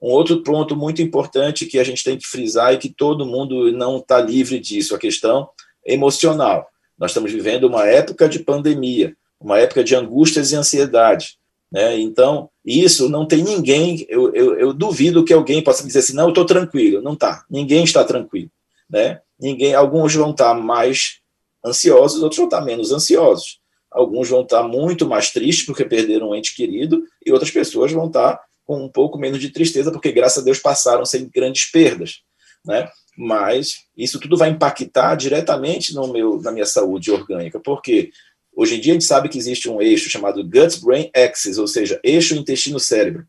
Um 0.00 0.10
outro 0.10 0.42
ponto 0.42 0.76
muito 0.76 1.00
importante 1.00 1.66
que 1.66 1.78
a 1.78 1.84
gente 1.84 2.04
tem 2.04 2.18
que 2.18 2.26
frisar 2.26 2.74
e 2.74 2.78
que 2.78 2.88
todo 2.88 3.26
mundo 3.26 3.72
não 3.72 3.98
está 3.98 4.20
livre 4.20 4.58
disso, 4.58 4.94
a 4.94 4.98
questão 4.98 5.48
emocional. 5.84 6.68
Nós 6.98 7.10
estamos 7.10 7.32
vivendo 7.32 7.64
uma 7.64 7.86
época 7.86 8.28
de 8.28 8.38
pandemia 8.38 9.16
uma 9.44 9.58
época 9.58 9.84
de 9.84 9.94
angústias 9.94 10.50
e 10.50 10.56
ansiedade. 10.56 11.36
Né? 11.70 12.00
Então, 12.00 12.48
isso 12.64 13.08
não 13.08 13.26
tem 13.26 13.42
ninguém, 13.42 14.06
eu, 14.08 14.32
eu, 14.34 14.58
eu 14.58 14.72
duvido 14.72 15.24
que 15.24 15.32
alguém 15.32 15.62
possa 15.62 15.86
dizer 15.86 15.98
assim, 15.98 16.14
não, 16.14 16.24
eu 16.24 16.28
estou 16.30 16.46
tranquilo. 16.46 17.02
Não 17.02 17.12
está, 17.12 17.44
ninguém 17.50 17.84
está 17.84 18.02
tranquilo. 18.02 18.50
Né? 18.88 19.20
Ninguém, 19.38 19.74
alguns 19.74 20.14
vão 20.14 20.30
estar 20.30 20.54
mais 20.54 21.18
ansiosos, 21.64 22.22
outros 22.22 22.38
vão 22.38 22.46
estar 22.46 22.62
menos 22.62 22.90
ansiosos. 22.90 23.60
Alguns 23.94 24.28
vão 24.28 24.42
estar 24.42 24.62
muito 24.64 25.08
mais 25.08 25.30
tristes 25.30 25.64
porque 25.64 25.84
perderam 25.84 26.30
um 26.30 26.34
ente 26.34 26.54
querido, 26.54 27.02
e 27.24 27.32
outras 27.32 27.50
pessoas 27.50 27.92
vão 27.92 28.08
estar 28.08 28.40
com 28.64 28.84
um 28.84 28.88
pouco 28.88 29.18
menos 29.18 29.40
de 29.40 29.50
tristeza 29.50 29.92
porque, 29.92 30.10
graças 30.12 30.42
a 30.42 30.44
Deus, 30.44 30.58
passaram 30.58 31.04
sem 31.04 31.30
grandes 31.32 31.70
perdas. 31.70 32.20
Né? 32.66 32.88
Mas 33.16 33.84
isso 33.96 34.18
tudo 34.18 34.36
vai 34.36 34.50
impactar 34.50 35.14
diretamente 35.14 35.94
no 35.94 36.12
meu, 36.12 36.40
na 36.42 36.50
minha 36.50 36.66
saúde 36.66 37.10
orgânica, 37.10 37.60
porque 37.60 38.10
Hoje 38.56 38.76
em 38.76 38.80
dia 38.80 38.92
a 38.92 38.94
gente 38.94 39.04
sabe 39.04 39.28
que 39.28 39.36
existe 39.36 39.68
um 39.68 39.82
eixo 39.82 40.08
chamado 40.08 40.44
gut-brain 40.44 41.10
axis, 41.14 41.58
ou 41.58 41.66
seja, 41.66 42.00
eixo 42.04 42.36
intestino-cérebro. 42.36 43.26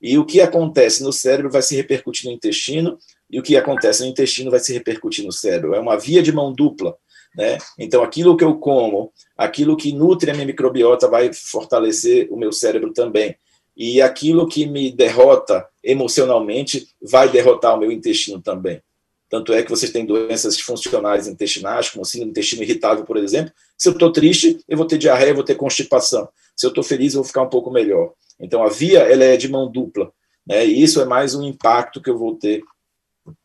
E 0.00 0.18
o 0.18 0.26
que 0.26 0.40
acontece 0.40 1.02
no 1.02 1.12
cérebro 1.12 1.50
vai 1.50 1.62
se 1.62 1.74
repercutir 1.74 2.26
no 2.26 2.36
intestino, 2.36 2.98
e 3.30 3.40
o 3.40 3.42
que 3.42 3.56
acontece 3.56 4.02
no 4.02 4.08
intestino 4.08 4.50
vai 4.50 4.60
se 4.60 4.72
repercutir 4.72 5.24
no 5.24 5.32
cérebro. 5.32 5.74
É 5.74 5.80
uma 5.80 5.98
via 5.98 6.22
de 6.22 6.32
mão 6.32 6.52
dupla. 6.52 6.94
Né? 7.34 7.58
Então, 7.78 8.02
aquilo 8.02 8.36
que 8.36 8.44
eu 8.44 8.56
como, 8.56 9.12
aquilo 9.38 9.76
que 9.76 9.92
nutre 9.92 10.32
a 10.32 10.34
minha 10.34 10.46
microbiota 10.46 11.06
vai 11.06 11.32
fortalecer 11.32 12.26
o 12.28 12.36
meu 12.36 12.52
cérebro 12.52 12.92
também. 12.92 13.36
E 13.76 14.02
aquilo 14.02 14.48
que 14.48 14.66
me 14.66 14.90
derrota 14.90 15.64
emocionalmente 15.84 16.88
vai 17.00 17.28
derrotar 17.28 17.76
o 17.76 17.78
meu 17.78 17.92
intestino 17.92 18.42
também. 18.42 18.82
Tanto 19.30 19.52
é 19.52 19.62
que 19.62 19.70
vocês 19.70 19.92
têm 19.92 20.04
doenças 20.04 20.58
funcionais 20.58 21.28
intestinais, 21.28 21.88
como 21.88 22.04
síndrome 22.04 22.32
intestino 22.32 22.62
irritável, 22.62 23.04
por 23.04 23.16
exemplo. 23.16 23.52
Se 23.76 23.88
eu 23.88 23.92
estou 23.92 24.10
triste, 24.10 24.58
eu 24.66 24.76
vou 24.76 24.86
ter 24.86 24.98
diarreia, 24.98 25.30
eu 25.30 25.34
vou 25.36 25.44
ter 25.44 25.54
constipação. 25.54 26.28
Se 26.56 26.66
eu 26.66 26.70
estou 26.70 26.82
feliz, 26.82 27.14
eu 27.14 27.20
vou 27.20 27.28
ficar 27.28 27.42
um 27.42 27.48
pouco 27.48 27.70
melhor. 27.70 28.14
Então, 28.40 28.64
a 28.64 28.68
via 28.68 29.00
ela 29.00 29.22
é 29.22 29.36
de 29.36 29.48
mão 29.48 29.70
dupla. 29.70 30.10
Né? 30.44 30.66
E 30.66 30.82
isso 30.82 31.00
é 31.00 31.04
mais 31.04 31.34
um 31.34 31.44
impacto 31.44 32.02
que 32.02 32.10
eu 32.10 32.18
vou 32.18 32.34
ter 32.34 32.62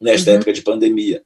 nesta 0.02 0.32
uhum. 0.32 0.38
época 0.38 0.54
de 0.54 0.62
pandemia. 0.62 1.22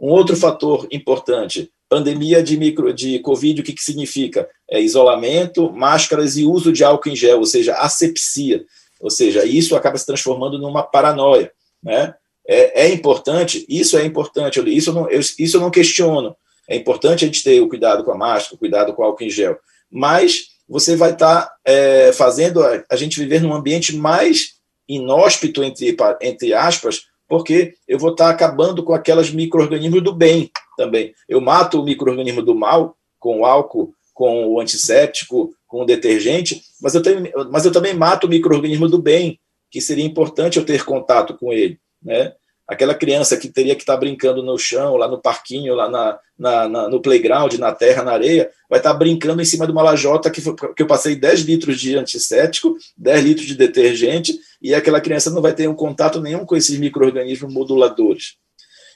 Um 0.00 0.10
outro 0.10 0.36
fator 0.36 0.86
importante, 0.90 1.70
pandemia 1.88 2.42
de 2.42 2.56
micro 2.56 2.92
de 2.92 3.18
Covid, 3.20 3.60
o 3.60 3.64
que, 3.64 3.72
que 3.72 3.82
significa? 3.82 4.48
É 4.70 4.80
isolamento, 4.80 5.72
máscaras 5.72 6.36
e 6.36 6.44
uso 6.44 6.72
de 6.72 6.84
álcool 6.84 7.08
em 7.08 7.16
gel, 7.16 7.38
ou 7.38 7.46
seja, 7.46 7.74
asepsia. 7.74 8.64
Ou 9.00 9.10
seja, 9.10 9.44
isso 9.44 9.76
acaba 9.76 9.96
se 9.96 10.06
transformando 10.06 10.58
numa 10.58 10.82
paranoia. 10.82 11.52
Né? 11.82 12.14
é, 12.48 12.86
é 12.86 12.88
importante, 12.88 13.66
isso 13.68 13.98
é 13.98 14.04
importante, 14.04 14.58
isso 14.74 14.88
eu, 14.88 14.94
não, 14.94 15.10
eu, 15.10 15.20
isso 15.20 15.56
eu 15.56 15.60
não 15.60 15.70
questiono. 15.70 16.34
É 16.66 16.74
importante 16.74 17.24
a 17.24 17.26
gente 17.28 17.44
ter 17.44 17.60
o 17.60 17.68
cuidado 17.68 18.02
com 18.02 18.10
a 18.10 18.16
máscara, 18.16 18.56
o 18.56 18.58
cuidado 18.58 18.94
com 18.94 19.02
o 19.02 19.04
álcool 19.04 19.24
em 19.24 19.30
gel. 19.30 19.58
Mas 19.90 20.48
você 20.66 20.96
vai 20.96 21.12
estar 21.12 21.42
tá, 21.42 21.54
é, 21.64 22.10
fazendo 22.12 22.64
a, 22.64 22.82
a, 22.90 22.96
gente 22.96 23.20
viver 23.20 23.42
num 23.42 23.52
ambiente 23.52 23.94
mais 23.94 24.54
inóspito, 24.88 25.62
entre, 25.62 25.94
entre 26.22 26.54
aspas, 26.54 27.02
porque 27.28 27.74
eu 27.86 27.98
vou 27.98 28.10
estar 28.10 28.30
acabando 28.30 28.82
com 28.82 28.94
aquelas 28.94 29.30
micro-organismos 29.30 30.02
do 30.02 30.12
bem 30.12 30.50
também. 30.76 31.14
Eu 31.28 31.40
mato 31.40 31.80
o 31.80 31.84
micro-organismo 31.84 32.42
do 32.42 32.54
mal 32.54 32.96
com 33.18 33.40
o 33.40 33.46
álcool, 33.46 33.92
com 34.14 34.46
o 34.46 34.60
antisséptico, 34.60 35.52
com 35.66 35.82
o 35.82 35.84
detergente, 35.84 36.62
mas 36.80 36.94
eu, 36.94 37.02
tenho, 37.02 37.30
mas 37.50 37.64
eu 37.64 37.72
também 37.72 37.94
mato 37.94 38.26
o 38.26 38.30
micro-organismo 38.30 38.88
do 38.88 39.00
bem, 39.00 39.38
que 39.70 39.80
seria 39.80 40.04
importante 40.04 40.58
eu 40.58 40.64
ter 40.64 40.84
contato 40.84 41.36
com 41.36 41.52
ele 41.52 41.78
né? 42.02 42.32
Aquela 42.68 42.94
criança 42.94 43.36
que 43.38 43.48
teria 43.48 43.74
que 43.74 43.82
estar 43.82 43.94
tá 43.94 44.00
brincando 44.00 44.42
no 44.42 44.58
chão, 44.58 44.96
lá 44.96 45.08
no 45.08 45.20
parquinho, 45.20 45.74
lá 45.74 45.88
na, 45.88 46.18
na, 46.38 46.68
na, 46.68 46.88
no 46.88 47.00
playground, 47.00 47.54
na 47.54 47.72
terra, 47.72 48.04
na 48.04 48.12
areia, 48.12 48.50
vai 48.68 48.78
estar 48.78 48.92
tá 48.92 48.98
brincando 48.98 49.40
em 49.40 49.44
cima 49.44 49.64
de 49.64 49.72
uma 49.72 49.82
lajota 49.82 50.30
que, 50.30 50.42
que 50.42 50.82
eu 50.82 50.86
passei 50.86 51.16
10 51.16 51.40
litros 51.40 51.80
de 51.80 51.96
antisséptico, 51.96 52.76
10 52.96 53.24
litros 53.24 53.46
de 53.46 53.56
detergente, 53.56 54.38
e 54.60 54.74
aquela 54.74 55.00
criança 55.00 55.30
não 55.30 55.40
vai 55.40 55.54
ter 55.54 55.66
um 55.66 55.74
contato 55.74 56.20
nenhum 56.20 56.44
com 56.44 56.54
esses 56.54 56.78
micro-organismos 56.78 57.52
moduladores. 57.52 58.36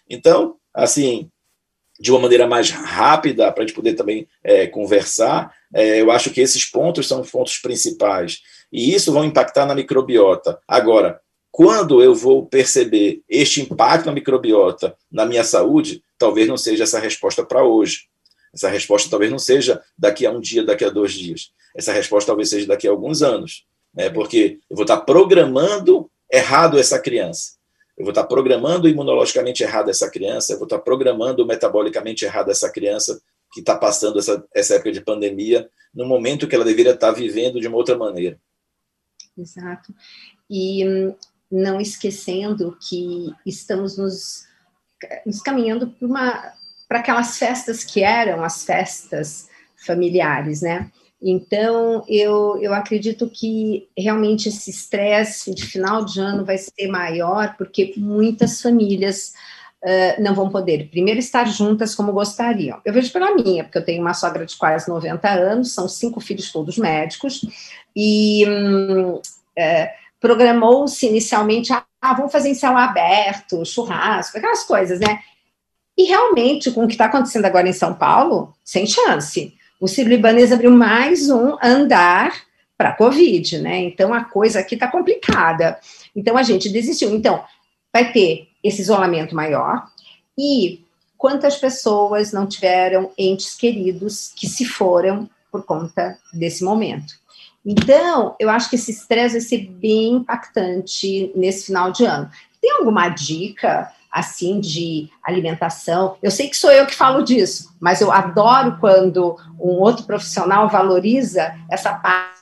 Então, 0.09 0.57
assim, 0.75 1.31
de 1.99 2.11
uma 2.11 2.21
maneira 2.21 2.47
mais 2.47 2.71
rápida, 2.71 3.51
para 3.53 3.63
a 3.63 3.67
gente 3.67 3.77
poder 3.77 3.95
também 3.95 4.29
é, 4.45 4.67
conversar, 4.67 5.55
é, 5.73 6.01
eu 6.01 6.11
acho 6.11 6.31
que 6.31 6.41
esses 6.41 6.65
pontos 6.65 7.09
são 7.09 7.23
pontos 7.23 7.59
principais. 7.59 8.41
E 8.73 8.95
isso 8.95 9.13
vão 9.13 9.25
impactar 9.25 9.67
na 9.67 9.75
microbiota. 9.75 10.59
Agora, 10.67 11.21
quando 11.53 12.03
eu 12.03 12.15
vou 12.15 12.47
perceber 12.47 13.23
este 13.29 13.61
impacto 13.61 14.07
na 14.07 14.13
microbiota 14.13 14.97
na 15.11 15.27
minha 15.27 15.45
saúde, 15.45 16.03
talvez 16.17 16.49
não 16.49 16.57
seja 16.57 16.85
essa 16.85 16.99
resposta 16.99 17.45
para 17.45 17.63
hoje. 17.63 18.09
Essa 18.55 18.71
resposta 18.71 19.11
talvez 19.11 19.31
não 19.31 19.39
seja 19.39 19.83
daqui 19.97 20.25
a 20.25 20.31
um 20.31 20.41
dia, 20.41 20.65
daqui 20.65 20.83
a 20.83 20.89
dois 20.89 21.13
dias. 21.13 21.53
Essa 21.77 21.93
resposta 21.93 22.29
talvez 22.29 22.49
seja 22.49 22.67
daqui 22.67 22.89
a 22.89 22.91
alguns 22.91 23.23
anos. 23.23 23.67
Né? 23.95 24.09
Porque 24.09 24.61
eu 24.69 24.77
vou 24.77 24.85
estar 24.85 25.03
programando 25.03 26.11
errado 26.31 26.79
essa 26.79 26.99
criança. 26.99 27.53
Eu 27.99 28.05
vou 28.05 28.13
estar 28.13 28.25
programando 28.25 28.89
imunologicamente 28.89 29.63
errado 29.63 29.91
essa 29.91 30.11
criança, 30.11 30.55
eu 30.55 30.59
vou 30.59 30.67
estar 30.67 30.79
programando 30.79 31.47
metabolicamente 31.47 32.25
errado 32.25 32.51
essa 32.51 32.71
criança 32.73 33.21
que 33.53 33.61
está 33.61 33.77
passando 33.77 34.19
essa, 34.19 34.43
essa 34.55 34.77
época 34.77 34.93
de 34.93 35.03
pandemia, 35.03 35.69
no 35.95 36.07
momento 36.07 36.49
que 36.49 36.55
ela 36.55 36.65
deveria 36.65 36.93
estar 36.93 37.13
vivendo 37.13 37.61
de 37.61 37.69
uma 37.69 37.77
outra 37.77 37.99
maneira. 37.99 38.41
Exato. 39.37 39.95
E 40.49 40.89
hum, 40.89 41.15
não 41.53 41.81
esquecendo 41.81 42.77
que 42.81 43.33
estamos 43.45 43.99
nos 43.99 44.51
nos 45.27 45.41
caminhando 45.41 45.93
para 46.89 47.01
aquelas 47.01 47.37
festas 47.37 47.83
que 47.85 48.03
eram 48.03 48.45
as 48.45 48.65
festas 48.65 49.49
familiares, 49.77 50.63
né? 50.63 50.91
Então, 51.21 52.05
eu, 52.09 52.59
eu 52.61 52.75
acredito 52.75 53.31
que 53.31 53.89
realmente 53.97 54.49
esse 54.49 54.71
estresse 54.71 55.55
de 55.55 55.65
final 55.65 56.05
de 56.05 56.21
ano 56.21 56.45
vai 56.45 56.59
ser 56.59 56.89
maior, 56.89 57.57
porque 57.57 57.95
muitas 57.97 58.61
famílias 58.61 59.33
uh, 59.85 60.21
não 60.21 60.35
vão 60.35 60.51
poder, 60.51 60.89
primeiro, 60.91 61.21
estar 61.21 61.45
juntas 61.45 61.95
como 61.95 62.13
gostariam. 62.13 62.81
Eu 62.85 62.93
vejo 62.93 63.13
pela 63.13 63.35
minha, 63.37 63.63
porque 63.63 63.79
eu 63.79 63.85
tenho 63.85 64.03
uma 64.03 64.15
sogra 64.15 64.45
de 64.45 64.57
quase 64.57 64.89
90 64.89 65.29
anos, 65.29 65.73
são 65.73 65.89
cinco 65.89 66.21
filhos 66.21 66.51
todos 66.51 66.77
médicos, 66.77 67.41
e 67.95 68.45
hum, 68.49 69.21
programou-se 70.23 71.07
inicialmente, 71.07 71.71
ah, 71.73 72.15
vamos 72.15 72.33
fazer 72.33 72.49
em 72.49 72.55
céu 72.55 72.75
aberto, 72.77 73.63
churrasco, 73.67 74.39
aquelas 74.39 74.65
coisas, 74.65 74.99
né? 74.99 75.21
E 75.99 76.05
realmente, 76.05 76.71
com 76.71 76.85
o 76.85 76.87
que 76.87 76.95
está 76.95 77.05
acontecendo 77.05 77.45
agora 77.45 77.69
em 77.69 77.75
São 77.75 77.93
Paulo, 77.93 78.55
sem 78.65 78.87
chance 78.87 79.55
o 79.83 79.89
Sírio-Libanês 79.89 80.53
abriu 80.53 80.71
mais 80.71 81.29
um 81.29 81.57
andar 81.61 82.33
para 82.79 82.91
a 82.91 82.97
Covid, 82.97 83.59
né? 83.59 83.79
Então 83.81 84.15
a 84.15 84.23
coisa 84.23 84.61
aqui 84.61 84.75
está 84.75 84.87
complicada. 84.87 85.77
Então 86.15 86.37
a 86.37 86.45
gente 86.45 86.69
desistiu. 86.69 87.13
Então, 87.13 87.43
vai 87.93 88.13
ter 88.13 88.47
esse 88.63 88.81
isolamento 88.81 89.35
maior 89.35 89.89
e 90.39 90.85
quantas 91.19 91.57
pessoas 91.57 92.33
não 92.33 92.47
tiveram 92.47 93.11
entes 93.19 93.57
queridos 93.57 94.33
que 94.37 94.47
se 94.47 94.65
foram 94.65 95.29
por 95.51 95.65
conta 95.65 96.17
desse 96.33 96.63
momento. 96.63 97.15
Então, 97.65 98.35
eu 98.41 98.51
acho 98.51 98.69
que 98.69 98.77
esse 98.77 98.91
estresse 98.91 99.35
vai 99.35 99.41
ser 99.41 99.67
bem 99.69 100.15
impactante 100.15 101.33
nesse 101.35 101.67
final 101.67 101.93
de 101.93 102.05
ano. 102.05 102.29
Tem 102.61 102.73
alguma 102.73 103.09
dica 103.09 103.93
assim 104.11 104.61
de 104.61 105.09
alimentação. 105.23 106.17
Eu 106.23 106.31
sei 106.31 106.49
que 106.49 106.57
sou 106.57 106.71
eu 106.71 106.87
que 106.87 106.95
falo 106.95 107.23
disso, 107.23 107.75
mas 107.81 108.01
eu 108.01 108.13
adoro 108.13 108.77
quando 108.79 109.37
um 109.59 109.81
outro 109.81 110.05
profissional 110.05 110.69
valoriza 110.69 111.57
essa 111.71 111.95
parte. 111.95 112.39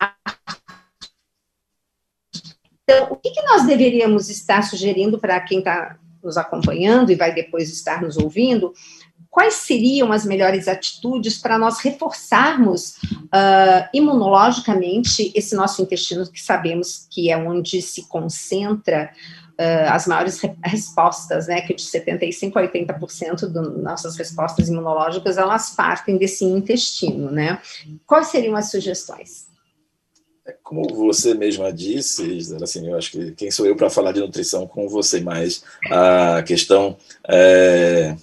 Então, 2.83 3.07
o 3.11 3.17
que, 3.17 3.31
que 3.31 3.43
nós 3.43 3.65
deveríamos 3.67 4.29
estar 4.29 4.63
sugerindo 4.63 5.17
para 5.17 5.39
quem 5.41 5.61
está 5.61 5.97
nos 6.21 6.37
acompanhando 6.37 7.13
e 7.13 7.15
vai 7.15 7.33
depois 7.33 7.71
estar 7.71 8.03
nos 8.03 8.17
ouvindo? 8.17 8.75
Quais 9.31 9.55
seriam 9.55 10.11
as 10.13 10.25
melhores 10.25 10.67
atitudes 10.67 11.39
para 11.39 11.57
nós 11.57 11.79
reforçarmos 11.79 12.97
uh, 13.13 13.89
imunologicamente 13.95 15.33
esse 15.37 15.55
nosso 15.55 15.81
intestino, 15.81 16.29
que 16.29 16.43
sabemos 16.43 17.07
que 17.09 17.31
é 17.31 17.37
onde 17.37 17.81
se 17.81 18.09
concentra 18.09 19.13
uh, 19.53 19.93
as 19.93 20.07
maiores 20.09 20.41
re 20.41 20.53
respostas, 20.65 21.47
né, 21.47 21.61
que 21.61 21.75
de 21.75 21.83
75% 21.83 22.57
a 22.57 22.63
80% 22.67 23.47
das 23.47 23.83
nossas 23.83 24.17
respostas 24.17 24.69
imunológicas, 24.69 25.39
elas 25.39 25.71
partem 25.71 26.17
desse 26.17 26.45
intestino, 26.45 27.31
né? 27.31 27.61
Quais 28.05 28.29
seriam 28.29 28.57
as 28.57 28.71
sugestões? 28.71 29.49
É, 30.45 30.57
como 30.63 30.93
você 30.95 31.35
mesma 31.35 31.73
disse, 31.73 32.39
assim, 32.61 32.89
eu 32.89 32.97
acho 32.97 33.13
que 33.13 33.33
quem 33.33 33.51
sou 33.51 33.67
eu 33.67 33.77
para 33.77 33.91
falar 33.91 34.13
de 34.13 34.21
nutrição 34.21 34.67
com 34.67 34.89
você, 34.89 35.21
mas 35.21 35.63
a 35.89 36.43
questão 36.43 36.97
é, 37.29 38.17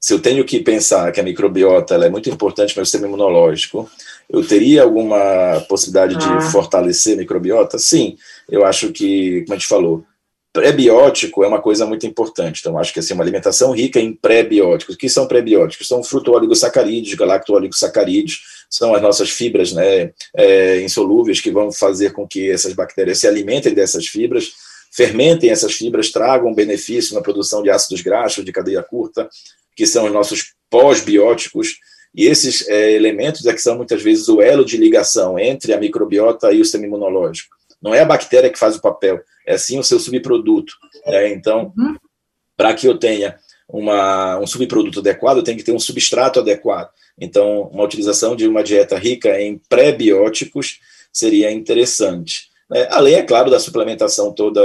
se 0.00 0.14
eu 0.14 0.20
tenho 0.20 0.44
que 0.44 0.60
pensar 0.60 1.10
que 1.12 1.20
a 1.20 1.22
microbiota 1.22 1.94
é 1.94 2.08
muito 2.08 2.28
importante 2.30 2.74
para 2.74 2.82
o 2.82 2.86
sistema 2.86 3.06
imunológico, 3.06 3.88
eu 4.28 4.46
teria 4.46 4.82
alguma 4.82 5.64
possibilidade 5.68 6.16
ah. 6.16 6.36
de 6.38 6.50
fortalecer 6.50 7.14
a 7.14 7.18
microbiota? 7.18 7.78
Sim, 7.78 8.16
eu 8.48 8.64
acho 8.64 8.90
que, 8.92 9.42
como 9.42 9.54
a 9.54 9.58
gente 9.58 9.68
falou, 9.68 10.04
Pré-biótico 10.52 11.42
é 11.42 11.48
uma 11.48 11.62
coisa 11.62 11.86
muito 11.86 12.06
importante. 12.06 12.60
Então, 12.60 12.78
acho 12.78 12.92
que 12.92 12.98
assim, 12.98 13.14
uma 13.14 13.24
alimentação 13.24 13.72
rica 13.72 13.98
em 13.98 14.12
pré-bióticos. 14.12 14.94
O 14.94 14.98
que 14.98 15.08
são 15.08 15.26
pré-bióticos? 15.26 15.88
São 15.88 16.04
fruto-oligosacarídeos, 16.04 17.14
galacto-oligosacarídeos, 17.14 18.66
são 18.68 18.94
as 18.94 19.00
nossas 19.00 19.30
fibras 19.30 19.72
né, 19.72 20.12
é, 20.36 20.82
insolúveis 20.82 21.40
que 21.40 21.50
vão 21.50 21.72
fazer 21.72 22.12
com 22.12 22.28
que 22.28 22.50
essas 22.50 22.74
bactérias 22.74 23.18
se 23.18 23.26
alimentem 23.26 23.72
dessas 23.72 24.06
fibras, 24.06 24.52
fermentem 24.90 25.48
essas 25.48 25.72
fibras, 25.72 26.12
tragam 26.12 26.54
benefício 26.54 27.14
na 27.14 27.22
produção 27.22 27.62
de 27.62 27.70
ácidos 27.70 28.02
graxos 28.02 28.44
de 28.44 28.52
cadeia 28.52 28.82
curta, 28.82 29.30
que 29.76 29.86
são 29.86 30.06
os 30.06 30.12
nossos 30.12 30.54
pós-bióticos. 30.70 31.76
E 32.14 32.26
esses 32.26 32.68
é, 32.68 32.92
elementos 32.92 33.46
é 33.46 33.52
que 33.52 33.60
são 33.60 33.76
muitas 33.76 34.02
vezes 34.02 34.28
o 34.28 34.40
elo 34.42 34.64
de 34.64 34.76
ligação 34.76 35.38
entre 35.38 35.72
a 35.72 35.78
microbiota 35.78 36.52
e 36.52 36.60
o 36.60 36.64
sistema 36.64 36.86
imunológico. 36.86 37.54
Não 37.80 37.94
é 37.94 38.00
a 38.00 38.06
bactéria 38.06 38.50
que 38.50 38.58
faz 38.58 38.76
o 38.76 38.80
papel, 38.80 39.20
é 39.46 39.58
sim 39.58 39.78
o 39.78 39.84
seu 39.84 39.98
subproduto. 39.98 40.74
Né? 41.06 41.32
Então, 41.32 41.72
uhum. 41.76 41.96
para 42.56 42.74
que 42.74 42.86
eu 42.86 42.96
tenha 42.96 43.36
uma, 43.68 44.38
um 44.38 44.46
subproduto 44.46 45.00
adequado, 45.00 45.38
eu 45.38 45.42
tenho 45.42 45.58
que 45.58 45.64
ter 45.64 45.72
um 45.72 45.80
substrato 45.80 46.38
adequado. 46.38 46.90
Então, 47.18 47.62
uma 47.72 47.84
utilização 47.84 48.36
de 48.36 48.46
uma 48.46 48.62
dieta 48.62 48.96
rica 48.96 49.40
em 49.40 49.60
pré-bióticos 49.68 50.80
seria 51.12 51.50
interessante. 51.50 52.51
Né? 52.72 52.88
Além, 52.90 53.16
é 53.16 53.22
claro, 53.22 53.50
da 53.50 53.60
suplementação 53.60 54.32
toda, 54.32 54.62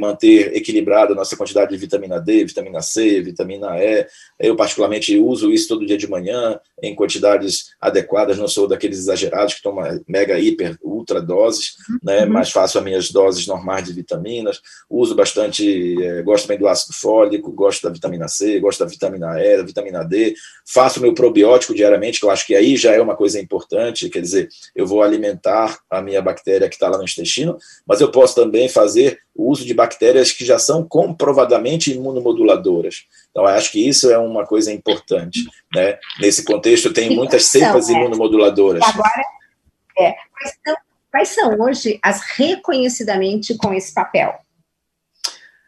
manter 0.00 0.56
equilibrada 0.56 1.12
a 1.12 1.16
nossa 1.16 1.36
quantidade 1.36 1.70
de 1.70 1.76
vitamina 1.76 2.20
D, 2.20 2.44
vitamina 2.44 2.82
C, 2.82 3.22
vitamina 3.22 3.78
E. 3.78 4.06
Eu, 4.40 4.56
particularmente, 4.56 5.16
uso 5.16 5.52
isso 5.52 5.68
todo 5.68 5.86
dia 5.86 5.96
de 5.96 6.10
manhã, 6.10 6.58
em 6.82 6.94
quantidades 6.96 7.70
adequadas, 7.80 8.36
não 8.36 8.48
sou 8.48 8.66
daqueles 8.66 8.98
exagerados 8.98 9.54
que 9.54 9.62
tomam 9.62 9.84
mega, 10.08 10.38
hiper, 10.38 10.76
ultra 10.82 11.22
doses, 11.22 11.76
né? 12.02 12.24
Uhum. 12.24 12.32
mas 12.32 12.50
faço 12.50 12.76
as 12.76 12.84
minhas 12.84 13.10
doses 13.12 13.46
normais 13.46 13.84
de 13.84 13.92
vitaminas. 13.92 14.60
Uso 14.90 15.14
bastante, 15.14 16.02
é, 16.02 16.22
gosto 16.22 16.46
também 16.46 16.58
do 16.58 16.66
ácido 16.66 16.92
fólico, 16.92 17.52
gosto 17.52 17.84
da 17.84 17.90
vitamina 17.90 18.26
C, 18.26 18.58
gosto 18.58 18.80
da 18.80 18.90
vitamina 18.90 19.40
E, 19.40 19.58
da 19.58 19.62
vitamina 19.62 20.02
D. 20.02 20.34
Faço 20.66 21.00
meu 21.00 21.14
probiótico 21.14 21.72
diariamente, 21.72 22.18
que 22.18 22.26
eu 22.26 22.30
acho 22.30 22.44
que 22.44 22.56
aí 22.56 22.76
já 22.76 22.92
é 22.92 23.00
uma 23.00 23.14
coisa 23.14 23.40
importante, 23.40 24.08
quer 24.08 24.20
dizer, 24.20 24.48
eu 24.74 24.86
vou 24.86 25.02
alimentar 25.02 25.78
a 25.88 26.02
minha 26.02 26.20
bactéria 26.20 26.68
que 26.68 26.74
está 26.74 26.88
lá 26.88 26.98
no 26.98 27.04
intestino 27.04 27.43
intestino, 27.44 27.58
mas 27.86 28.00
eu 28.00 28.10
posso 28.10 28.34
também 28.34 28.68
fazer 28.68 29.20
o 29.34 29.50
uso 29.50 29.64
de 29.64 29.74
bactérias 29.74 30.32
que 30.32 30.44
já 30.44 30.58
são 30.58 30.86
comprovadamente 30.86 31.92
imunomoduladoras. 31.92 33.06
Então, 33.30 33.46
acho 33.46 33.72
que 33.72 33.86
isso 33.86 34.10
é 34.10 34.18
uma 34.18 34.46
coisa 34.46 34.72
importante. 34.72 35.44
Né? 35.74 35.98
Nesse 36.20 36.44
contexto, 36.44 36.92
tem 36.92 37.14
muitas 37.14 37.46
cepas 37.46 37.88
é. 37.88 37.92
imunomoduladoras. 37.92 38.82
Agora, 38.82 39.22
é, 39.98 40.12
quais, 40.12 40.58
são, 40.64 40.76
quais 41.10 41.28
são 41.28 41.60
hoje 41.60 41.98
as 42.02 42.20
reconhecidamente 42.22 43.54
com 43.56 43.72
esse 43.72 43.92
papel? 43.92 44.34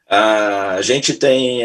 A 0.08 0.80
gente 0.82 1.14
tem 1.14 1.62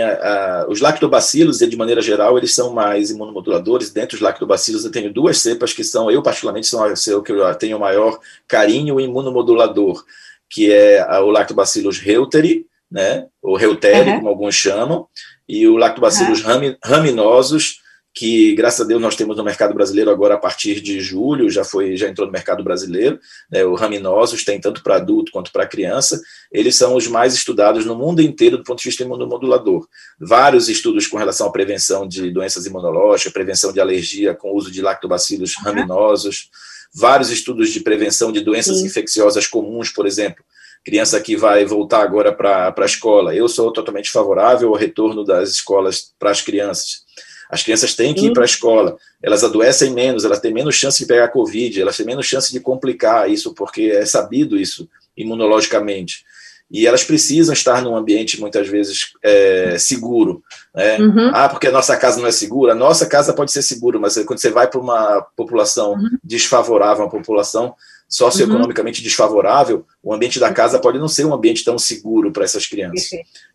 os 0.68 0.82
lactobacilos, 0.82 1.60
de 1.60 1.78
maneira 1.78 2.02
geral, 2.02 2.38
eles 2.38 2.56
são 2.56 2.74
mais 2.74 3.12
imunomoduladores. 3.12 3.92
Dentro 3.92 4.18
dos 4.18 4.22
lactobacilos, 4.22 4.84
eu 4.84 4.92
tenho 4.92 5.14
duas 5.14 5.38
cepas 5.38 5.74
que 5.74 5.84
são, 5.84 6.10
eu 6.10 6.24
particularmente, 6.24 6.68
são 6.68 6.82
o 7.18 7.22
que 7.22 7.32
eu 7.32 7.56
tenho 7.56 7.80
maior 7.80 8.20
carinho 8.48 9.00
imunomodulador, 9.00 10.04
que 10.50 10.72
é 10.72 11.06
o 11.20 11.30
lactobacillus 11.30 12.00
reuteri, 12.00 12.66
né, 12.90 13.28
ou 13.42 13.56
reuteri, 13.56 14.10
uhum. 14.10 14.16
como 14.18 14.30
alguns 14.30 14.56
chamam, 14.56 15.08
e 15.48 15.68
o 15.68 15.78
lactobacillus 15.78 16.44
uhum. 16.44 16.76
raminosos, 16.84 17.81
que 18.14 18.54
graças 18.56 18.82
a 18.82 18.84
Deus 18.84 19.02
nós 19.02 19.16
temos 19.16 19.38
no 19.38 19.44
mercado 19.44 19.74
brasileiro 19.74 20.12
agora 20.12 20.36
a 20.36 20.38
partir 20.38 20.82
de 20.82 21.00
julho, 21.00 21.50
já 21.50 21.64
foi, 21.64 21.96
já 21.96 22.10
entrou 22.10 22.28
no 22.28 22.34
mercado 22.34 22.64
brasileiro, 22.64 23.20
né, 23.50 23.64
o 23.64 23.74
raminosos 23.74 24.44
tem 24.44 24.60
tanto 24.60 24.84
para 24.84 24.98
adulto 24.98 25.32
quanto 25.32 25.52
para 25.52 25.66
criança, 25.66 26.22
eles 26.52 26.76
são 26.76 26.96
os 26.96 27.08
mais 27.08 27.34
estudados 27.34 27.86
no 27.86 27.96
mundo 27.96 28.22
inteiro 28.22 28.58
do 28.58 28.64
ponto 28.64 28.80
de 28.80 28.90
vista 28.90 29.04
imunomodulador. 29.04 29.88
Vários 30.20 30.68
estudos 30.68 31.08
com 31.08 31.18
relação 31.18 31.48
à 31.48 31.52
prevenção 31.52 32.06
de 32.06 32.30
doenças 32.32 32.66
imunológicas, 32.66 33.32
prevenção 33.32 33.72
de 33.72 33.80
alergia 33.80 34.36
com 34.36 34.52
o 34.52 34.56
uso 34.56 34.70
de 34.70 34.82
lactobacilos 34.82 35.56
uhum. 35.58 35.64
raminosos, 35.64 36.50
vários 36.94 37.30
estudos 37.30 37.70
de 37.70 37.80
prevenção 37.80 38.32
de 38.32 38.42
doenças 38.42 38.80
Sim. 38.80 38.86
infecciosas 38.86 39.48
comuns, 39.48 39.90
por 39.90 40.06
exemplo, 40.06 40.44
criança 40.84 41.22
que 41.22 41.38
vai 41.38 41.64
voltar 41.64 42.02
agora 42.02 42.34
para 42.34 42.74
a 42.76 42.86
escola. 42.86 43.34
Eu 43.34 43.48
sou 43.48 43.72
totalmente 43.72 44.12
favorável 44.12 44.68
ao 44.70 44.76
retorno 44.76 45.24
das 45.24 45.52
escolas 45.52 46.12
para 46.20 46.32
as 46.32 46.42
crianças 46.42 47.04
as 47.52 47.62
crianças 47.62 47.94
têm 47.94 48.14
que 48.14 48.28
ir 48.28 48.34
para 48.34 48.44
a 48.44 48.46
escola, 48.46 48.96
elas 49.22 49.44
adoecem 49.44 49.92
menos, 49.92 50.24
elas 50.24 50.40
têm 50.40 50.54
menos 50.54 50.74
chance 50.74 50.98
de 50.98 51.06
pegar 51.06 51.28
Covid, 51.28 51.82
elas 51.82 51.98
têm 51.98 52.06
menos 52.06 52.26
chance 52.26 52.52
de 52.52 52.62
complicar 52.62 53.30
isso, 53.30 53.54
porque 53.54 53.84
é 53.84 54.06
sabido 54.06 54.58
isso 54.58 54.88
imunologicamente. 55.18 56.24
E 56.72 56.88
elas 56.88 57.04
precisam 57.04 57.52
estar 57.52 57.82
num 57.82 57.94
ambiente, 57.94 58.40
muitas 58.40 58.70
vezes, 58.70 59.12
é, 59.22 59.76
seguro. 59.78 60.42
Né? 60.74 60.98
Uhum. 61.00 61.32
Ah, 61.34 61.50
porque 61.50 61.68
a 61.68 61.72
nossa 61.72 61.98
casa 61.98 62.22
não 62.22 62.28
é 62.28 62.32
segura. 62.32 62.72
A 62.72 62.76
nossa 62.76 63.06
casa 63.06 63.34
pode 63.34 63.52
ser 63.52 63.62
segura, 63.62 64.00
mas 64.00 64.16
quando 64.24 64.40
você 64.40 64.50
vai 64.50 64.70
para 64.70 64.80
uma 64.80 65.22
população 65.36 65.96
uhum. 65.96 66.18
desfavorável, 66.24 67.04
uma 67.04 67.12
população 67.12 67.76
socioeconomicamente 68.08 69.02
uhum. 69.02 69.04
desfavorável, 69.04 69.86
o 70.02 70.14
ambiente 70.14 70.40
da 70.40 70.54
casa 70.54 70.80
pode 70.80 70.98
não 70.98 71.10
ser 71.10 71.26
um 71.26 71.34
ambiente 71.34 71.66
tão 71.66 71.78
seguro 71.78 72.32
para 72.32 72.46
essas 72.46 72.66
crianças. 72.66 73.10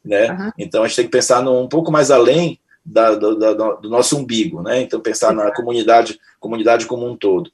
Né? 0.05 0.53
Então, 0.59 0.83
a 0.85 0.87
gente 0.87 0.97
tem 0.97 1.07
que 1.07 1.11
pensar 1.11 1.43
num, 1.43 1.63
um 1.63 1.69
pouco 1.69 1.91
mais 1.91 2.11
além 2.11 2.61
da, 2.87 3.15
do, 3.15 3.37
da, 3.37 3.53
do, 3.53 3.89
nosso 3.89 4.17
umbigo, 4.17 4.63
né? 4.63 4.81
Então 4.81 5.01
pensar 5.01 5.35
na 5.35 5.53
comunidade, 5.53 6.19
comunidade 6.39 6.87
como 6.87 7.07
um 7.07 7.17
todo, 7.17 7.51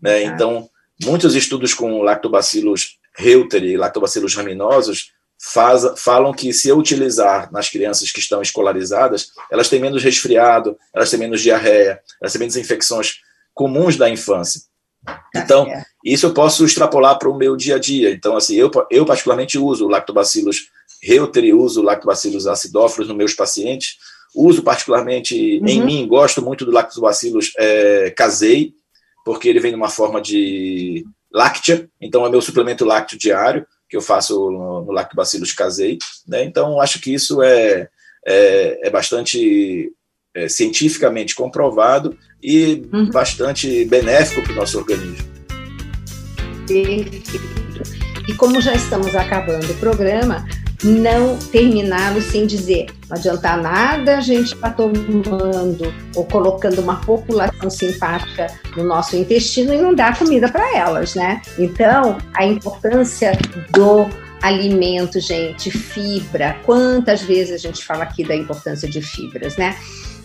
né? 0.00 0.24
Então 0.24 0.68
muitos 1.04 1.34
estudos 1.34 1.72
com 1.72 2.02
lactobacilos 2.02 2.98
reuteri, 3.16 3.76
lactobacilos 3.76 4.34
raminosos 4.34 5.12
faz, 5.42 5.84
falam 5.96 6.32
que 6.32 6.52
se 6.52 6.68
eu 6.68 6.78
utilizar 6.78 7.52
nas 7.52 7.68
crianças 7.68 8.10
que 8.10 8.20
estão 8.20 8.40
escolarizadas, 8.42 9.28
elas 9.50 9.68
têm 9.68 9.80
menos 9.80 10.02
resfriado, 10.02 10.76
elas 10.94 11.10
têm 11.10 11.18
menos 11.18 11.40
diarreia, 11.40 12.00
elas 12.20 12.32
têm 12.32 12.40
menos 12.40 12.56
infecções 12.56 13.20
comuns 13.54 13.96
da 13.96 14.08
infância. 14.08 14.62
Tá 15.04 15.20
então, 15.34 15.66
isso 16.04 16.26
eu 16.26 16.32
posso 16.32 16.64
extrapolar 16.64 17.18
para 17.18 17.28
o 17.28 17.36
meu 17.36 17.56
dia 17.56 17.74
a 17.74 17.78
dia. 17.78 18.10
Então, 18.10 18.36
assim, 18.36 18.54
eu, 18.54 18.70
eu 18.90 19.04
particularmente 19.04 19.58
uso 19.58 19.86
o 19.86 19.88
lactobacillus 19.88 20.68
reuteri, 21.02 21.52
uso 21.52 21.80
o 21.80 21.84
lactobacillus 21.84 22.46
acidófilos 22.46 23.08
nos 23.08 23.16
meus 23.16 23.34
pacientes, 23.34 23.96
uso 24.34 24.62
particularmente 24.62 25.58
uhum. 25.58 25.68
em 25.68 25.84
mim, 25.84 26.06
gosto 26.06 26.42
muito 26.42 26.64
do 26.64 26.70
lactobacillus 26.70 27.52
é, 27.58 28.10
casei, 28.16 28.72
porque 29.24 29.48
ele 29.48 29.60
vem 29.60 29.72
numa 29.72 29.88
forma 29.88 30.20
de 30.20 31.04
láctea, 31.32 31.88
então 32.00 32.26
é 32.26 32.30
meu 32.30 32.42
suplemento 32.42 32.84
lácteo 32.84 33.18
diário, 33.18 33.66
que 33.88 33.96
eu 33.96 34.02
faço 34.02 34.50
no, 34.50 34.84
no 34.84 34.92
lactobacillus 34.92 35.52
casei, 35.52 35.98
né? 36.26 36.44
Então, 36.44 36.80
acho 36.80 36.98
que 36.98 37.12
isso 37.12 37.42
é, 37.42 37.88
é, 38.26 38.88
é 38.88 38.90
bastante 38.90 39.92
é, 40.34 40.48
cientificamente 40.48 41.34
comprovado 41.34 42.16
e 42.42 42.86
uhum. 42.92 43.10
bastante 43.10 43.84
benéfico 43.84 44.42
para 44.42 44.52
o 44.52 44.56
nosso 44.56 44.78
organismo. 44.78 45.30
E 48.28 48.34
como 48.34 48.60
já 48.60 48.72
estamos 48.74 49.14
acabando 49.14 49.70
o 49.70 49.76
programa, 49.76 50.46
não 50.84 51.36
terminá-lo 51.38 52.20
sem 52.20 52.46
dizer 52.46 52.86
não 53.12 53.18
adianta 53.18 53.56
nada 53.58 54.16
a 54.16 54.20
gente 54.22 54.54
estar 54.54 54.70
tá 54.70 54.74
tomando 54.74 55.92
ou 56.16 56.24
colocando 56.24 56.80
uma 56.80 56.96
população 56.96 57.68
simpática 57.68 58.46
no 58.74 58.84
nosso 58.84 59.16
intestino 59.16 59.74
e 59.74 59.76
não 59.76 59.94
dar 59.94 60.18
comida 60.18 60.50
para 60.50 60.74
elas, 60.74 61.14
né? 61.14 61.42
Então, 61.58 62.16
a 62.32 62.46
importância 62.46 63.32
do 63.70 64.08
alimento, 64.40 65.20
gente, 65.20 65.70
fibra. 65.70 66.56
Quantas 66.64 67.20
vezes 67.20 67.52
a 67.52 67.58
gente 67.58 67.84
fala 67.84 68.04
aqui 68.04 68.24
da 68.24 68.34
importância 68.34 68.88
de 68.88 69.02
fibras, 69.02 69.58
né? 69.58 69.76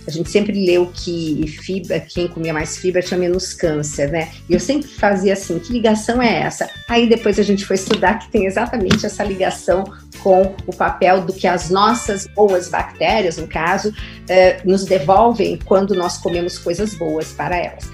A 0.07 0.11
gente 0.11 0.29
sempre 0.29 0.65
leu 0.65 0.89
que 0.93 1.45
fibra, 1.61 1.99
quem 1.99 2.27
comia 2.27 2.53
mais 2.53 2.77
fibra 2.77 3.01
tinha 3.01 3.19
menos 3.19 3.53
câncer, 3.53 4.09
né? 4.09 4.31
E 4.49 4.53
eu 4.53 4.59
sempre 4.59 4.87
fazia 4.87 5.33
assim, 5.33 5.59
que 5.59 5.73
ligação 5.73 6.21
é 6.21 6.43
essa? 6.43 6.69
Aí 6.87 7.07
depois 7.09 7.37
a 7.37 7.43
gente 7.43 7.65
foi 7.65 7.75
estudar 7.75 8.19
que 8.19 8.31
tem 8.31 8.45
exatamente 8.45 9.05
essa 9.05 9.23
ligação 9.23 9.83
com 10.23 10.55
o 10.65 10.73
papel 10.73 11.21
do 11.21 11.33
que 11.33 11.45
as 11.45 11.69
nossas 11.69 12.25
boas 12.27 12.69
bactérias, 12.69 13.37
no 13.37 13.47
caso, 13.47 13.93
eh, 14.29 14.61
nos 14.63 14.85
devolvem 14.85 15.59
quando 15.65 15.93
nós 15.93 16.17
comemos 16.17 16.57
coisas 16.57 16.93
boas 16.93 17.33
para 17.33 17.57
elas. 17.57 17.89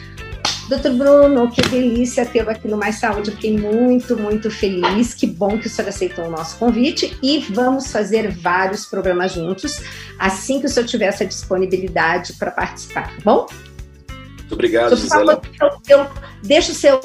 Doutor 0.69 0.93
Bruno, 0.93 1.52
que 1.52 1.62
delícia 1.62 2.26
tê-lo 2.26 2.49
aqui 2.49 2.67
no 2.67 2.78
Mais 2.78 2.95
Saúde. 2.95 3.32
fiquei 3.32 3.58
muito, 3.58 4.17
muito 4.17 4.49
feliz. 4.49 5.13
Que 5.13 5.28
bom 5.28 5.58
que 5.58 5.67
o 5.67 5.69
senhor 5.69 5.89
aceitou 5.89 6.26
o 6.26 6.32
nosso 6.32 6.58
convite 6.58 7.17
e 7.21 7.39
vamos 7.39 7.91
fazer 7.91 8.32
vários 8.32 8.86
programas 8.86 9.34
juntos 9.34 9.82
assim 10.17 10.60
que 10.60 10.65
o 10.65 10.69
senhor 10.69 10.86
tiver 10.88 11.08
essa 11.08 11.26
disponibilidade 11.26 12.34
para 12.34 12.52
participar, 12.52 13.08
tá 13.08 13.21
bom? 13.23 13.45
Muito 14.54 14.60
obrigado, 14.60 14.96
Gisela. 14.96 15.42
Eu, 15.89 16.08
deixo 16.44 16.72
o 16.72 16.76
seu 16.76 17.00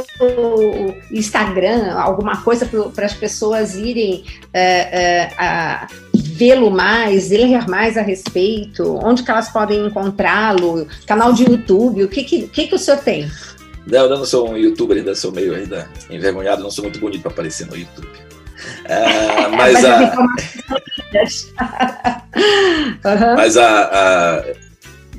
Instagram, 1.10 1.92
alguma 1.94 2.42
coisa 2.42 2.68
para 2.94 3.06
as 3.06 3.14
pessoas 3.14 3.74
irem 3.74 4.24
é, 4.52 5.30
é, 5.38 5.86
vê-lo 6.14 6.70
mais, 6.70 7.30
ler 7.30 7.66
mais 7.68 7.96
a 7.96 8.02
respeito, 8.02 8.98
onde 9.02 9.22
que 9.22 9.30
elas 9.30 9.48
podem 9.48 9.86
encontrá-lo, 9.86 10.86
canal 11.06 11.32
de 11.32 11.44
YouTube, 11.44 12.04
o 12.04 12.08
que, 12.08 12.22
que, 12.24 12.48
que, 12.48 12.68
que 12.68 12.74
o 12.74 12.78
senhor 12.78 12.98
tem? 12.98 13.30
Não, 13.86 14.00
eu 14.00 14.10
não 14.10 14.24
sou 14.24 14.50
um 14.50 14.56
youtuber, 14.56 14.98
ainda 14.98 15.14
sou 15.14 15.32
meio 15.32 15.54
ainda 15.54 15.88
envergonhado, 16.10 16.62
não 16.62 16.70
sou 16.70 16.84
muito 16.84 17.00
bonito 17.00 17.22
para 17.22 17.32
aparecer 17.32 17.66
no 17.66 17.76
YouTube. 17.76 18.08
Ah, 18.90 19.48
mas, 19.50 19.84
a... 19.84 20.14
mas 23.36 23.56
a, 23.56 23.84
a, 23.84 24.44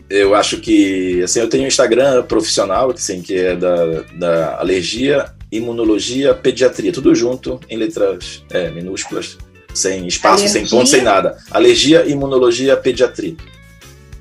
eu 0.09 0.33
acho 0.33 0.57
que 0.57 1.21
assim, 1.23 1.39
eu 1.39 1.49
tenho 1.49 1.63
um 1.63 1.67
Instagram 1.67 2.23
profissional 2.23 2.91
assim, 2.91 3.21
que 3.21 3.35
é 3.35 3.55
da, 3.55 4.01
da 4.13 4.59
alergia, 4.59 5.31
imunologia, 5.51 6.33
pediatria, 6.33 6.91
tudo 6.91 7.13
junto 7.13 7.59
em 7.69 7.77
letras 7.77 8.43
é, 8.49 8.69
minúsculas, 8.71 9.37
sem 9.73 10.07
espaço, 10.07 10.43
alergia. 10.43 10.61
sem 10.61 10.67
ponto, 10.67 10.89
sem 10.89 11.01
nada. 11.01 11.37
Alergia, 11.51 12.07
imunologia, 12.07 12.75
pediatria. 12.75 13.35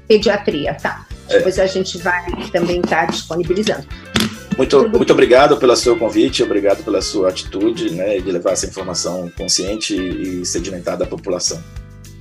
Pediatria, 0.07 0.75
tá. 0.75 1.07
É. 1.29 1.39
Depois 1.39 1.59
a 1.59 1.67
gente 1.67 1.99
vai 1.99 2.25
também 2.53 2.81
estar 2.81 3.07
tá 3.07 3.13
disponibilizando. 3.13 3.87
Muito, 4.57 4.89
muito 4.89 5.13
obrigado 5.13 5.57
pelo 5.57 5.77
seu 5.77 5.97
convite, 5.97 6.43
obrigado 6.43 6.83
pela 6.83 7.01
sua 7.01 7.29
atitude 7.29 7.91
né, 7.93 8.19
de 8.19 8.33
levar 8.33 8.53
essa 8.53 8.67
informação 8.67 9.31
consciente 9.37 9.95
e 9.95 10.45
sedimentada 10.45 11.05
à 11.05 11.07
população. 11.07 11.63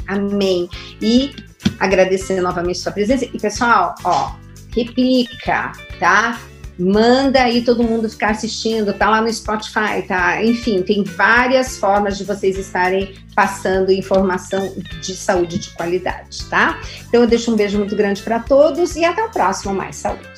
Amém. 0.08 0.70
E 1.02 1.32
agradecer 1.80 2.42
novamente 2.42 2.80
sua 2.80 2.92
presença. 2.92 3.26
E 3.26 3.40
pessoal, 3.40 3.96
ó, 4.04 4.36
replica, 4.76 5.72
tá? 6.00 6.40
Manda 6.80 7.42
aí 7.42 7.64
todo 7.64 7.84
mundo 7.84 8.08
ficar 8.08 8.32
assistindo, 8.32 8.94
tá 8.94 9.10
lá 9.10 9.20
no 9.20 9.34
Spotify, 9.34 10.04
tá? 10.08 10.44
Enfim, 10.44 10.84
tem 10.84 11.04
várias 11.04 11.78
formas 11.78 12.20
de 12.20 12.24
vocês 12.24 12.56
estarem 12.56 13.16
passando 13.36 13.92
informação 13.92 14.76
de 15.02 15.16
saúde 15.16 15.58
de 15.58 15.70
qualidade, 15.72 16.46
tá? 16.46 16.80
Então 17.08 17.22
eu 17.22 17.28
deixo 17.28 17.52
um 17.52 17.56
beijo 17.56 17.80
muito 17.80 17.96
grande 17.96 18.22
para 18.22 18.40
todos 18.40 18.96
e 18.96 19.04
até 19.04 19.24
o 19.24 19.30
próximo 19.30 19.74
Mais 19.74 19.96
Saúde. 19.96 20.38